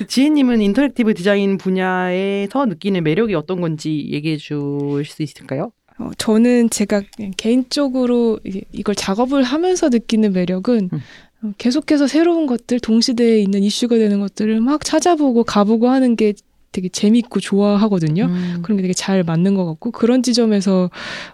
지혜님은 0.08 0.62
interactive 0.62 1.14
디자인 1.14 1.58
분야에서 1.58 2.66
느끼는 2.66 3.04
매력이 3.04 3.34
어떤 3.36 3.62
건지 3.62 4.08
얘기해 4.12 4.38
주실 4.38 5.06
수 5.06 5.24
있을까요? 5.24 5.72
어, 5.98 6.12
저는 6.18 6.70
제가 6.70 7.02
개인적으로 7.38 8.40
이걸 8.44 8.96
작업을 8.96 9.44
하면서 9.44 9.90
느끼는 9.90 10.34
매력은 10.34 10.90
음. 10.92 11.00
어, 11.42 11.54
계속해서 11.58 12.08
새로운 12.08 12.48
것들, 12.48 12.80
동시대에 12.80 13.40
있는 13.40 13.64
이슈가 13.64 13.98
되는 13.98 14.20
것들을 14.20 14.60
막 14.62 14.84
찾아보고 14.84 15.44
가보고 15.44 15.90
하는 15.90 16.16
게 16.16 16.34
되게 16.76 16.90
재밌고 16.90 17.40
좋아하거든요. 17.40 18.26
음. 18.26 18.60
그런 18.62 18.76
게 18.76 18.82
되게 18.82 18.94
잘 18.94 19.24
맞는 19.24 19.56
것 19.56 19.66
같고 19.66 19.92
그런 19.92 20.22
지점에서 20.22 20.90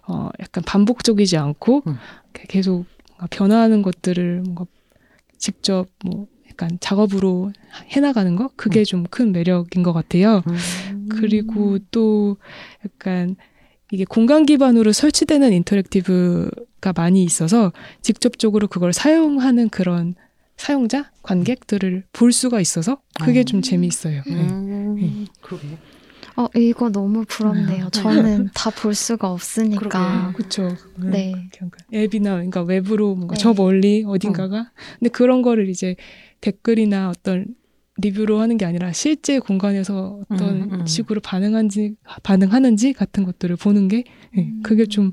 어 0.08 0.30
약간 0.39 0.63
반복적이지 0.63 1.36
않고 1.38 1.82
음. 1.88 1.95
계속 2.34 2.86
변화하는 3.32 3.82
것들을 3.82 4.41
뭔가 4.43 4.65
직접 5.39 5.88
뭐 6.06 6.27
약간 6.47 6.77
작업으로 6.80 7.51
해나가는 7.88 8.36
거 8.36 8.51
그게 8.56 8.82
음. 8.82 8.84
좀큰 8.84 9.32
매력인 9.32 9.82
것 9.82 9.93
같아요. 9.93 10.43
음. 10.47 11.08
그리고 11.10 11.80
또 11.89 12.38
약간 12.86 13.36
이게 13.91 14.06
공간 14.06 14.45
기반으로 14.45 14.91
설치되는 14.91 15.51
인터랙티브가 15.54 16.93
많이 16.95 17.23
있어서 17.23 17.73
직접적으로 18.01 18.67
그걸 18.67 18.93
사용하는 18.93 19.69
그런 19.69 20.13
사용자 20.62 21.10
관객들을 21.24 22.04
볼 22.13 22.32
수가 22.32 22.62
있어서 22.62 23.02
그게 23.19 23.39
어. 23.39 23.43
좀 23.43 23.62
재미있어요. 23.63 24.21
네. 24.28 24.34
음. 24.34 25.26
그러게요. 25.41 25.78
어, 26.38 26.47
이거 26.56 26.89
너무 26.89 27.26
부럽네요. 27.28 27.89
저는 27.89 28.50
다 28.54 28.69
볼 28.69 28.93
수가 28.93 29.32
없으니까. 29.32 30.34
그렇죠. 30.36 30.69
네. 30.97 31.34
앱이나 31.93 32.34
그러니까 32.36 32.62
웹으로 32.62 33.15
뭔가 33.15 33.36
네. 33.36 33.41
저 33.41 33.54
멀리 33.54 34.04
어딘가가 34.08 34.71
근데 35.00 35.10
그런 35.10 35.41
거를 35.41 35.67
이제 35.67 35.95
댓글이나 36.41 37.10
어떤 37.10 37.47
리뷰로 37.97 38.39
하는 38.39 38.58
게 38.58 38.65
아니라 38.65 38.93
실제 38.93 39.39
공간에서 39.39 40.21
어떤 40.30 40.62
음, 40.62 40.69
음. 40.82 40.86
식으로 40.86 41.21
반응한지 41.21 41.95
반응하는지 42.24 42.93
같은 42.93 43.24
것들을 43.26 43.56
보는 43.58 43.88
게 43.88 44.04
네, 44.36 44.43
음. 44.43 44.62
그게 44.63 44.86
좀 44.86 45.12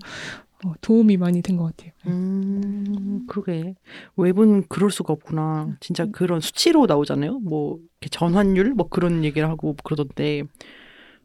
어, 0.65 0.73
도움이 0.81 1.17
많이 1.19 1.41
된 1.43 1.57
것 1.57 1.65
같아요. 1.77 1.93
음, 2.07 3.25
그러게. 3.29 3.75
웹은 4.17 4.65
그럴 4.69 4.91
수가 4.91 5.13
없구나. 5.13 5.77
진짜 5.81 6.05
음. 6.05 6.13
그런 6.13 6.41
수치로 6.41 6.87
나오잖아요. 6.87 7.39
뭐, 7.41 7.79
이렇게 8.01 8.09
전환율? 8.11 8.75
뭐 8.75 8.89
그런 8.89 9.25
얘기를 9.25 9.49
하고 9.49 9.77
그러던데. 9.85 10.43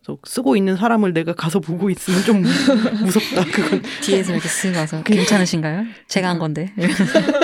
그래서 0.05 0.19
쓰고 0.25 0.55
있는 0.57 0.75
사람을 0.75 1.13
내가 1.13 1.33
가서 1.33 1.59
보고 1.61 1.89
있으면 1.89 2.21
좀 2.23 2.41
무- 2.41 2.47
무섭다, 3.05 3.45
그건. 3.45 3.81
뒤에서 4.03 4.33
이렇게 4.33 4.47
쓱 4.49 4.75
와서 4.75 5.01
괜찮으신가요? 5.03 5.85
제가 6.07 6.29
한 6.29 6.39
건데. 6.39 6.71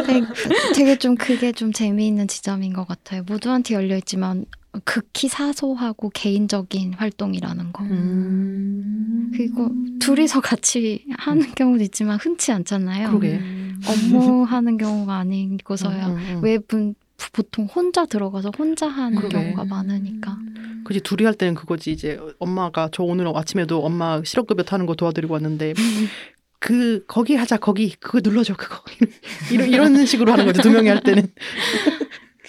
되게, 0.06 0.22
되게 0.76 0.96
좀 0.98 1.16
그게 1.16 1.52
좀 1.54 1.72
재미있는 1.72 2.28
지점인 2.28 2.74
것 2.74 2.86
같아요. 2.88 3.24
모두한테 3.28 3.74
열려 3.76 3.96
있지만 3.98 4.46
극히 4.86 5.28
사소하고 5.28 6.10
개인적인 6.14 6.94
활동이라는 6.94 7.72
거. 7.74 7.84
음. 7.84 9.32
그리고 9.34 9.70
둘이서 10.00 10.42
같이 10.42 11.06
하는 11.18 11.52
경우도 11.56 11.84
있지만 11.86 12.18
흔치 12.20 12.52
않잖아요. 12.52 13.10
그러게. 13.10 13.40
업무 13.88 14.44
하는 14.44 14.78
경우가 14.78 15.16
아니고서야 15.18 16.08
음, 16.08 16.44
음, 16.44 16.44
음. 16.74 16.94
보통 17.34 17.66
혼자 17.66 18.06
들어가서 18.06 18.52
혼자 18.58 18.88
하는 18.88 19.18
그러게. 19.18 19.38
경우가 19.38 19.66
많으니까. 19.66 20.38
그지 20.86 21.02
둘이 21.02 21.26
할 21.26 21.34
때는 21.34 21.54
그거지 21.56 21.92
이제 21.92 22.20
엄마가 22.40 22.90
저 22.92 23.04
오늘 23.04 23.28
아침에도 23.36 23.84
엄마 23.84 24.22
실업급여 24.24 24.64
타는 24.64 24.86
거 24.86 24.96
도와드리고 24.96 25.34
왔는데 25.34 25.74
그 26.60 27.04
거기 27.08 27.36
하자 27.36 27.58
거기 27.58 27.92
그거 28.00 28.20
눌러줘 28.22 28.56
그거 28.56 28.84
이런 29.52 29.70
이런 29.70 30.06
식으로 30.06 30.32
하는 30.32 30.46
거지 30.46 30.62
두 30.62 30.70
명이 30.70 30.88
할 30.90 31.02
때는 31.02 31.28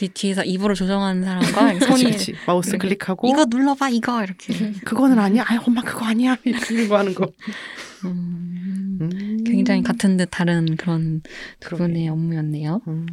그 0.01 0.09
뒤에서 0.15 0.43
입으로 0.45 0.75
조정하는 0.75 1.23
사람과 1.23 1.73
이렇게 1.73 1.85
손이 1.85 2.05
그치, 2.05 2.33
그치. 2.33 2.35
마우스 2.47 2.79
클릭하고 2.79 3.29
이거 3.29 3.45
눌러봐 3.45 3.91
이거 3.91 4.23
이렇게. 4.25 4.55
그거는 4.85 5.19
아니야 5.19 5.45
아 5.47 5.61
엄마 5.67 5.83
그거 5.83 6.07
아니야 6.07 6.37
거 6.89 6.97
하는 6.97 7.15
거 7.15 7.31
음, 8.07 8.99
음. 9.03 9.45
굉장히 9.45 9.83
같은 9.83 10.17
듯 10.17 10.29
다른 10.31 10.75
그런 10.77 11.21
두 11.61 11.69
그러게. 11.69 11.85
분의 11.85 12.09
업무였네요. 12.09 12.81
음. 12.89 13.07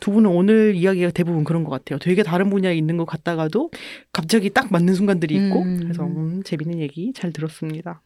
두 0.00 0.12
분은 0.12 0.30
오늘 0.30 0.76
이야기가 0.76 1.10
대부분 1.10 1.42
그런 1.42 1.64
것 1.64 1.70
같아요. 1.70 1.98
되게 1.98 2.22
다른 2.22 2.50
분야에 2.50 2.76
있는 2.76 2.96
것 2.96 3.04
같다가도 3.04 3.70
갑자기 4.12 4.50
딱 4.50 4.70
맞는 4.70 4.94
순간들이 4.94 5.34
있고 5.34 5.62
음. 5.62 5.78
그래서 5.82 6.04
음, 6.04 6.42
재밌는 6.44 6.78
얘기 6.78 7.12
잘 7.16 7.32
들었습니다. 7.32 8.00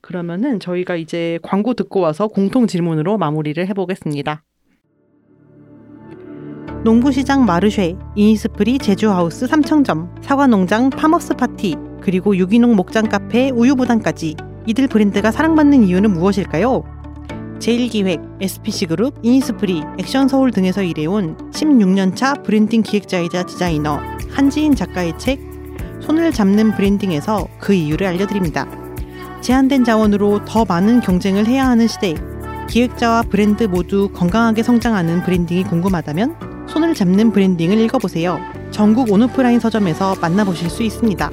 그러면은 0.00 0.60
저희가 0.60 0.96
이제 0.96 1.38
광고 1.42 1.74
듣고 1.74 2.00
와서 2.00 2.26
공통 2.28 2.66
질문으로 2.66 3.18
마무리를 3.18 3.66
해보겠습니다. 3.68 4.42
농부시장 6.86 7.44
마르쉐, 7.44 7.96
이니스프리 8.14 8.78
제주하우스 8.78 9.48
삼청점, 9.48 10.08
사과농장 10.22 10.90
파머스 10.90 11.34
파티, 11.34 11.74
그리고 12.00 12.36
유기농 12.36 12.76
목장 12.76 13.08
카페 13.08 13.50
우유부단까지 13.50 14.36
이들 14.66 14.86
브랜드가 14.86 15.32
사랑받는 15.32 15.82
이유는 15.82 16.12
무엇일까요? 16.12 16.84
제일기획, 17.58 18.20
SPC그룹, 18.40 19.18
이니스프리, 19.24 19.82
액션서울 19.98 20.52
등에서 20.52 20.84
일해온 20.84 21.36
16년차 21.50 22.44
브랜딩 22.44 22.82
기획자이자 22.82 23.46
디자이너 23.46 23.98
한지인 24.30 24.76
작가의 24.76 25.18
책 25.18 25.40
손을 26.02 26.30
잡는 26.30 26.76
브랜딩에서 26.76 27.48
그 27.58 27.74
이유를 27.74 28.06
알려드립니다. 28.06 28.64
제한된 29.40 29.82
자원으로 29.82 30.44
더 30.44 30.64
많은 30.64 31.00
경쟁을 31.00 31.48
해야 31.48 31.66
하는 31.66 31.88
시대 31.88 32.14
기획자와 32.68 33.22
브랜드 33.22 33.64
모두 33.64 34.08
건강하게 34.10 34.62
성장하는 34.62 35.24
브랜딩이 35.24 35.64
궁금하다면 35.64 36.55
손을 36.68 36.94
잡는 36.94 37.32
브랜딩을 37.32 37.78
읽어보세요. 37.78 38.38
전국 38.70 39.10
온오프라인 39.10 39.60
서점에서 39.60 40.16
만나보실 40.16 40.68
수 40.70 40.82
있습니다. 40.82 41.30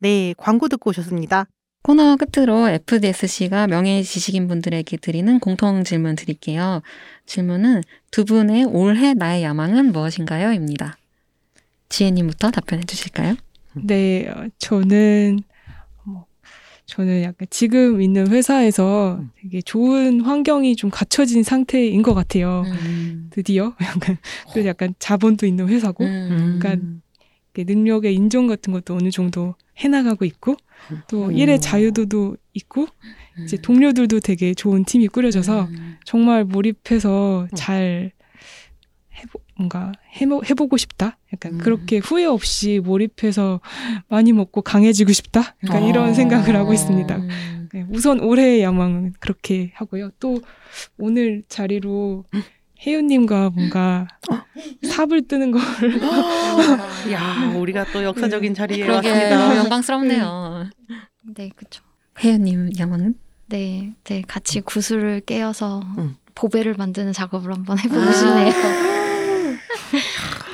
네, 0.00 0.34
광고 0.36 0.68
듣고 0.68 0.90
오셨습니다. 0.90 1.46
코너 1.82 2.16
끝으로 2.16 2.68
FDSC가 2.68 3.66
명예 3.66 4.02
지식인 4.02 4.48
분들에게 4.48 4.96
드리는 4.98 5.38
공통 5.38 5.84
질문 5.84 6.16
드릴게요. 6.16 6.82
질문은 7.26 7.82
두 8.10 8.24
분의 8.24 8.64
올해 8.64 9.14
나의 9.14 9.42
야망은 9.44 9.92
무엇인가요? 9.92 10.52
입니다. 10.52 10.96
지혜님부터 11.88 12.50
답변해 12.50 12.82
주실까요? 12.84 13.36
네, 13.74 14.28
어, 14.28 14.48
저는 14.58 15.40
뭐 15.40 15.47
저는 16.88 17.22
약간 17.22 17.46
지금 17.50 18.00
있는 18.00 18.28
회사에서 18.28 19.18
음. 19.20 19.30
되게 19.36 19.60
좋은 19.60 20.22
환경이 20.22 20.74
좀 20.74 20.90
갖춰진 20.90 21.42
상태인 21.42 22.00
것 22.02 22.14
같아요. 22.14 22.62
음. 22.66 23.28
드디어 23.30 23.74
약간 23.84 24.16
또 24.54 24.64
약간 24.64 24.94
자본도 24.98 25.46
있는 25.46 25.68
회사고 25.68 26.04
음. 26.04 26.58
그러니까 26.58 26.88
이렇게 27.52 27.70
능력의 27.70 28.14
인정 28.14 28.46
같은 28.46 28.72
것도 28.72 28.94
어느 28.94 29.10
정도 29.10 29.54
해나가고 29.76 30.24
있고 30.24 30.56
또 31.08 31.26
음. 31.26 31.36
일의 31.36 31.60
자유도도 31.60 32.38
있고 32.54 32.82
음. 32.82 33.44
이제 33.44 33.58
동료들도 33.58 34.20
되게 34.20 34.54
좋은 34.54 34.84
팀이 34.84 35.08
꾸려져서 35.08 35.64
음. 35.64 35.96
정말 36.04 36.44
몰입해서 36.44 37.42
음. 37.42 37.48
잘 37.54 38.12
해보, 39.14 39.40
뭔가 39.58 39.92
해보, 40.16 40.42
해보고 40.48 40.76
싶다. 40.76 41.18
약간 41.32 41.54
음. 41.54 41.58
그렇게 41.58 41.98
후회 41.98 42.24
없이 42.24 42.80
몰입해서 42.82 43.60
많이 44.08 44.32
먹고 44.32 44.62
강해지고 44.62 45.12
싶다. 45.12 45.56
약간 45.64 45.82
이런 45.82 46.10
어. 46.10 46.14
생각을 46.14 46.54
하고 46.54 46.72
있습니다. 46.72 47.16
음. 47.16 47.68
네, 47.72 47.84
우선 47.90 48.20
올해의 48.20 48.62
야망은 48.62 49.14
그렇게 49.18 49.72
하고요. 49.74 50.10
또 50.20 50.40
오늘 50.96 51.42
자리로 51.48 52.24
혜윤님과 52.86 53.50
뭔가 53.50 54.06
삽을 54.84 55.26
뜨는 55.26 55.50
걸 55.50 55.60
야, 57.12 57.52
우리가 57.56 57.84
또 57.92 58.04
역사적인 58.04 58.54
자리에 58.54 58.86
그러게 58.86 59.10
왔습니다. 59.10 59.38
너무 59.38 59.56
영광스럽네요. 59.56 60.70
네, 61.34 61.50
그쵸. 61.56 61.82
혜연님 62.20 62.70
야망은? 62.78 63.14
네, 63.48 63.92
네, 64.04 64.22
같이 64.26 64.60
구슬을 64.60 65.20
깨어서 65.20 65.80
음. 65.98 66.14
보배를 66.36 66.74
만드는 66.74 67.12
작업을 67.12 67.52
한번 67.52 67.78
해보고 67.78 68.00
아. 68.00 68.12
싶네요. 68.12 68.52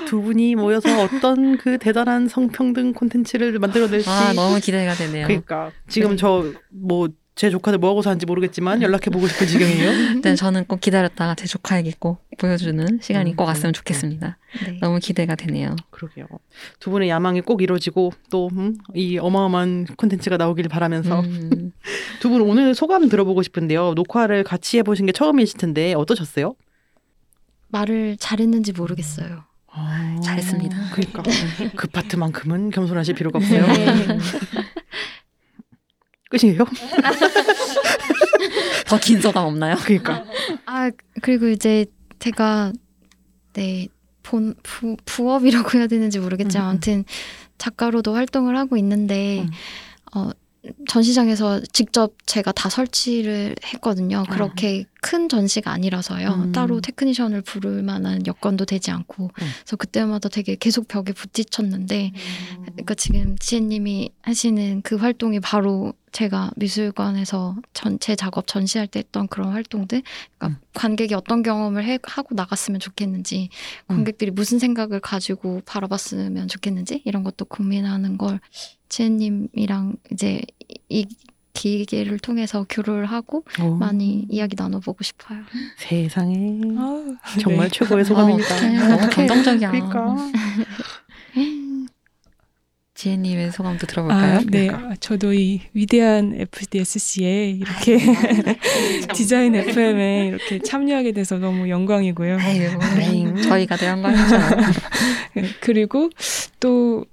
두 0.06 0.22
분이 0.22 0.54
모여서 0.54 1.02
어떤 1.02 1.56
그 1.56 1.78
대단한 1.78 2.28
성평등 2.28 2.92
콘텐츠를 2.92 3.58
만들어낼지. 3.58 4.08
아 4.08 4.32
너무 4.34 4.60
기대가 4.60 4.94
되네요. 4.94 5.26
그러니까 5.26 5.70
지금 5.88 6.16
저뭐 6.16 7.08
제 7.34 7.50
조카들 7.50 7.78
뭐하고 7.78 8.00
사는지 8.00 8.26
모르겠지만 8.26 8.80
연락해보고 8.80 9.26
싶은 9.26 9.46
지경이에요. 9.48 9.90
근데 10.12 10.36
저는 10.36 10.66
꼭 10.66 10.80
기다렸다가 10.80 11.34
제 11.34 11.46
조카에게 11.46 11.94
꼭 11.98 12.24
보여주는 12.38 12.86
시간이 13.02 13.32
음, 13.32 13.36
꼭 13.36 13.44
음, 13.44 13.48
왔으면 13.48 13.70
음. 13.70 13.72
좋겠습니다. 13.72 14.38
네. 14.64 14.78
너무 14.80 15.00
기대가 15.00 15.34
되네요. 15.34 15.74
그러게요. 15.90 16.26
두 16.78 16.90
분의 16.90 17.08
야망이 17.08 17.40
꼭 17.40 17.60
이루어지고 17.60 18.12
또이 18.30 19.18
어마어마한 19.18 19.86
콘텐츠가 19.96 20.36
나오길 20.36 20.68
바라면서 20.68 21.20
음, 21.20 21.72
두분 22.20 22.40
오늘 22.40 22.72
소감 22.72 23.08
들어보고 23.08 23.42
싶은데요. 23.42 23.94
녹화를 23.94 24.44
같이 24.44 24.78
해보신 24.78 25.06
게 25.06 25.12
처음이실 25.12 25.58
텐데 25.58 25.92
어떠셨어요? 25.94 26.54
말을 27.74 28.16
잘했는지 28.20 28.72
모르겠어요. 28.72 29.44
아, 29.66 30.16
잘했습니다. 30.22 30.90
그러니까 30.92 31.22
그 31.76 31.88
파트만큼은 31.88 32.70
겸손하실 32.70 33.14
필요가 33.16 33.38
없어요. 33.38 33.66
네. 33.66 34.18
끝이에요? 36.30 36.64
더 38.86 38.98
긴 38.98 39.20
소감 39.20 39.46
없나요? 39.46 39.74
그러니까 39.84 40.24
아 40.66 40.90
그리고 41.22 41.48
이제 41.48 41.86
제가 42.20 42.72
네 43.54 43.88
본, 44.22 44.54
부, 44.62 44.96
부업이라고 45.04 45.78
해야 45.78 45.86
되는지 45.86 46.18
모르겠지만 46.18 46.64
음, 46.64 46.66
음. 46.66 46.70
아무튼 46.70 47.04
작가로도 47.58 48.14
활동을 48.14 48.56
하고 48.56 48.76
있는데 48.76 49.40
음. 49.42 49.50
어, 50.14 50.30
전시장에서 50.88 51.60
직접 51.72 52.14
제가 52.26 52.52
다 52.52 52.68
설치를 52.70 53.54
했거든요. 53.74 54.24
그렇게 54.30 54.84
큰 55.04 55.28
전시가 55.28 55.70
아니라서요. 55.70 56.28
아. 56.28 56.34
음. 56.34 56.52
따로 56.52 56.80
테크니션을 56.80 57.42
부를 57.42 57.82
만한 57.82 58.26
여건도 58.26 58.64
되지 58.64 58.90
않고 58.90 59.24
음. 59.24 59.30
그래서 59.34 59.76
그때마다 59.76 60.30
되게 60.30 60.56
계속 60.56 60.88
벽에 60.88 61.12
부딪혔는데 61.12 62.12
그러니까 62.62 62.94
지금 62.94 63.36
지혜님이 63.36 64.10
하시는 64.22 64.80
그 64.80 64.96
활동이 64.96 65.40
바로 65.40 65.92
제가 66.12 66.52
미술관에서 66.56 67.56
전체 67.74 68.16
작업 68.16 68.46
전시할 68.46 68.86
때 68.86 69.00
했던 69.00 69.26
그런 69.26 69.50
활동들, 69.50 70.00
그러니까 70.38 70.46
음. 70.60 70.64
관객이 70.72 71.12
어떤 71.12 71.42
경험을 71.42 71.84
해, 71.84 71.98
하고 72.04 72.36
나갔으면 72.36 72.78
좋겠는지, 72.78 73.48
음. 73.90 73.96
관객들이 73.96 74.30
무슨 74.30 74.60
생각을 74.60 75.00
가지고 75.00 75.60
바라봤으면 75.66 76.46
좋겠는지 76.46 77.02
이런 77.04 77.24
것도 77.24 77.46
고민하는 77.46 78.16
걸 78.16 78.38
지혜님이랑 78.90 79.96
이제 80.12 80.40
이- 80.68 80.78
이 80.88 81.06
기계를 81.54 82.18
통해서 82.18 82.66
교류를 82.68 83.06
하고 83.06 83.44
오, 83.62 83.70
많이 83.76 84.26
이야기 84.28 84.54
나눠보고 84.58 85.02
싶어요. 85.02 85.38
세상에 85.78 86.60
아, 86.76 87.16
정말 87.40 87.70
네. 87.70 87.78
최고의 87.78 88.04
소감입니다. 88.04 88.54
어, 88.54 88.94
어떡해. 88.96 89.26
감동적이야. 89.26 89.70
그러니까 89.70 90.16
지혜님의 92.94 93.50
소감도 93.52 93.86
들어볼까요? 93.86 94.38
아, 94.38 94.40
네. 94.46 94.68
아, 94.70 94.94
저도 95.00 95.32
이 95.34 95.60
위대한 95.72 96.32
FDSC에 96.36 97.50
이렇게 97.50 97.98
디자인 99.14 99.54
FM에 99.54 100.28
이렇게 100.28 100.60
참여하게 100.60 101.12
돼서 101.12 101.38
너무 101.38 101.68
영광이고요. 101.68 102.38
아유, 102.38 102.78
네. 102.96 103.42
저희가 103.42 103.76
더 103.76 103.86
영광이죠. 103.86 104.38
네, 105.34 105.44
그리고 105.60 106.08
또 106.60 107.04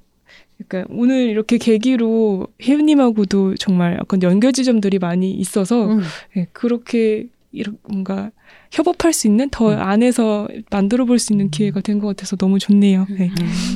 그러니까 0.67 0.93
오늘 0.95 1.27
이렇게 1.29 1.57
계기로 1.57 2.47
혜윤님하고도 2.61 3.55
정말 3.55 3.97
약간 3.99 4.21
연결 4.23 4.53
지점들이 4.53 4.99
많이 4.99 5.31
있어서 5.31 5.87
음. 5.87 6.01
네, 6.35 6.47
그렇게 6.53 7.27
이렇게 7.51 7.77
뭔가 7.83 8.31
협업할 8.71 9.11
수 9.13 9.27
있는 9.27 9.49
더 9.49 9.73
음. 9.73 9.79
안에서 9.79 10.47
만들어 10.69 11.05
볼 11.05 11.19
수 11.19 11.33
있는 11.33 11.49
기회가 11.49 11.81
된 11.81 11.99
것 11.99 12.07
같아서 12.07 12.35
너무 12.37 12.59
좋네요. 12.59 13.05
네. 13.09 13.29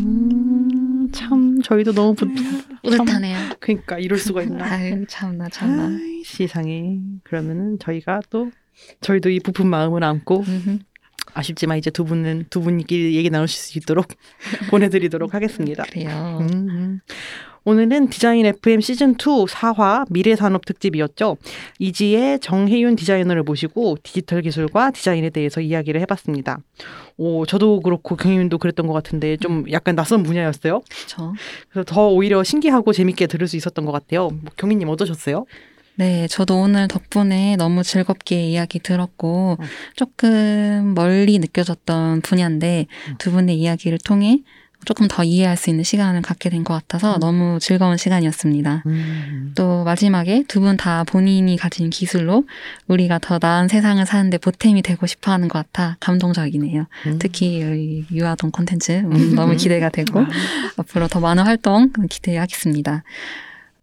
음, 0.03 1.09
참 1.11 1.61
저희도 1.61 1.93
너무 1.93 2.13
부, 2.15 2.27
뿌듯하네요. 2.83 3.38
그러니까 3.59 3.99
이럴 3.99 4.17
수가 4.17 4.43
있나. 4.43 4.63
아유, 4.71 5.05
참나, 5.07 5.49
참나. 5.49 5.88
아이, 5.88 6.23
세상에 6.23 6.99
그러면은 7.23 7.77
저희가 7.79 8.21
또 8.29 8.51
저희도 9.01 9.29
이 9.29 9.39
부푼 9.39 9.67
마음을 9.67 10.03
안고 10.03 10.43
음흠. 10.47 10.79
아쉽지만 11.34 11.78
이제 11.78 11.89
두 11.89 12.05
분은 12.05 12.45
두 12.49 12.61
분끼리 12.61 13.15
얘기 13.15 13.30
나누실 13.30 13.59
수 13.59 13.78
있도록 13.78 14.07
보내드리도록 14.69 15.34
하겠습니다. 15.34 15.84
그래요. 15.84 16.38
음, 16.41 16.49
음. 16.69 16.99
오늘은 17.67 18.09
디자인 18.09 18.45
FM 18.45 18.80
시즌 18.80 19.13
2 19.13 19.15
4화 19.15 20.05
미래산업 20.11 20.65
특집이었죠. 20.65 21.38
이지의 21.80 22.39
정혜윤 22.39 22.95
디자이너를 22.95 23.41
모시고 23.41 23.97
디지털 24.03 24.43
기술과 24.43 24.91
디자인에 24.91 25.32
대해서 25.32 25.61
이야기를 25.61 25.99
해봤습니다. 26.01 26.59
오, 27.17 27.47
저도 27.47 27.80
그렇고 27.82 28.15
경희윤도 28.17 28.59
그랬던 28.59 28.86
것 28.86 28.93
같은데 28.93 29.38
좀 29.38 29.65
약간 29.71 29.95
낯선 29.95 30.21
분야였어요. 30.21 30.82
그렇죠. 30.88 31.34
그래서 31.69 31.86
더 31.86 32.07
오히려 32.09 32.43
신기하고 32.43 32.93
재밌게 32.93 33.26
들을 33.26 33.47
수 33.47 33.57
있었던 33.57 33.84
것 33.84 33.91
같아요. 33.91 34.30
뭐, 34.30 34.51
경희님 34.57 34.88
어떠셨어요? 34.88 35.45
네, 35.97 36.27
저도 36.27 36.59
오늘 36.59 36.87
덕분에 36.87 37.55
너무 37.55 37.83
즐겁게 37.83 38.49
이야기 38.49 38.79
들었고 38.79 39.57
음. 39.59 39.65
조금 39.95 40.93
멀리 40.93 41.39
느껴졌던 41.39 42.21
분야인데 42.21 42.87
음. 43.09 43.15
두 43.17 43.31
분의 43.31 43.57
이야기를 43.57 43.99
통해 44.03 44.39
조금 44.83 45.07
더 45.07 45.23
이해할 45.23 45.57
수 45.57 45.71
있는 45.71 45.83
시간을 45.83 46.21
갖게 46.21 46.49
된 46.49 46.63
것 46.63 46.73
같아서 46.75 47.15
음. 47.15 47.19
너무 47.19 47.57
즐거운 47.59 47.95
시간이었습니다. 47.97 48.83
음. 48.85 49.53
또 49.55 49.83
마지막에 49.85 50.43
두 50.47 50.59
분 50.59 50.75
다 50.77 51.03
본인이 51.05 51.55
가진 51.57 51.89
기술로 51.89 52.45
우리가 52.87 53.17
더 53.19 53.39
나은 53.41 53.67
세상을 53.69 54.05
사는데 54.05 54.37
보탬이 54.37 54.81
되고 54.83 55.07
싶어 55.07 55.31
하는 55.31 55.47
것 55.47 55.59
같아 55.59 55.95
감동적이네요. 56.01 56.85
음. 57.07 57.19
특히 57.19 57.59
이 57.61 58.05
유아동 58.13 58.51
콘텐츠 58.51 58.91
음, 58.91 59.09
너무 59.33 59.55
기대가 59.55 59.89
되고 59.89 60.23
앞으로 60.77 61.07
더 61.07 61.19
많은 61.21 61.45
활동 61.45 61.91
기대하겠습니다. 62.09 63.03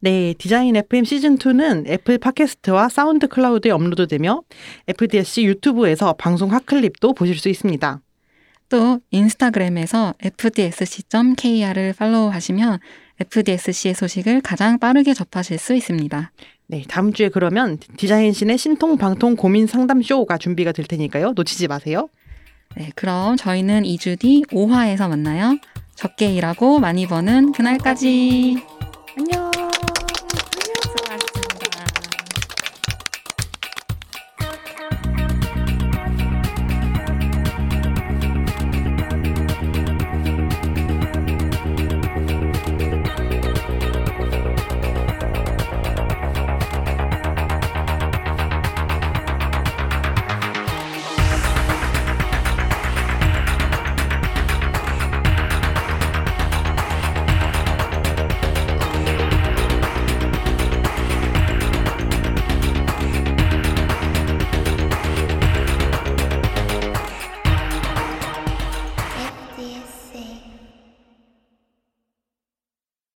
네, 0.04 0.34
디자인 0.36 0.74
FM 0.74 1.04
시즌 1.04 1.38
2는 1.38 1.88
애플 1.88 2.18
팟캐스트와 2.18 2.88
사운드 2.88 3.28
클라우드에 3.28 3.70
업로드되며 3.70 4.42
FDSC 4.88 5.44
유튜브에서 5.44 6.14
방송 6.14 6.52
hot 6.52 6.73
clip도 6.73 7.14
보실 7.14 7.38
수 7.38 7.48
있습니다. 7.48 8.00
또 8.68 8.98
인스타그램에서 9.12 10.14
fdsc.kr을 10.20 11.94
팔로우하시면 11.96 12.80
FDSC의 13.20 13.94
소식을 13.94 14.40
가장 14.40 14.80
빠르게 14.80 15.14
접하실 15.14 15.58
수 15.58 15.72
있습니다. 15.72 16.32
네, 16.66 16.82
다음 16.88 17.12
주에 17.12 17.28
그러면 17.28 17.78
디자인신의 17.96 18.58
신통 18.58 18.98
방통 18.98 19.36
고민 19.36 19.68
상담 19.68 20.02
쇼가 20.02 20.36
준비가 20.36 20.72
될 20.72 20.84
테니까요. 20.84 21.34
놓치지 21.36 21.68
마세요. 21.68 22.08
네, 22.74 22.90
그럼 22.96 23.36
저희는 23.36 23.84
2주 23.84 24.18
뒤 24.18 24.42
5화에서 24.50 25.08
만나요. 25.08 25.58
적게 25.94 26.32
일하고 26.32 26.80
많이 26.80 27.06
버는 27.06 27.52
그날까지. 27.52 28.56
안녕. 29.16 29.51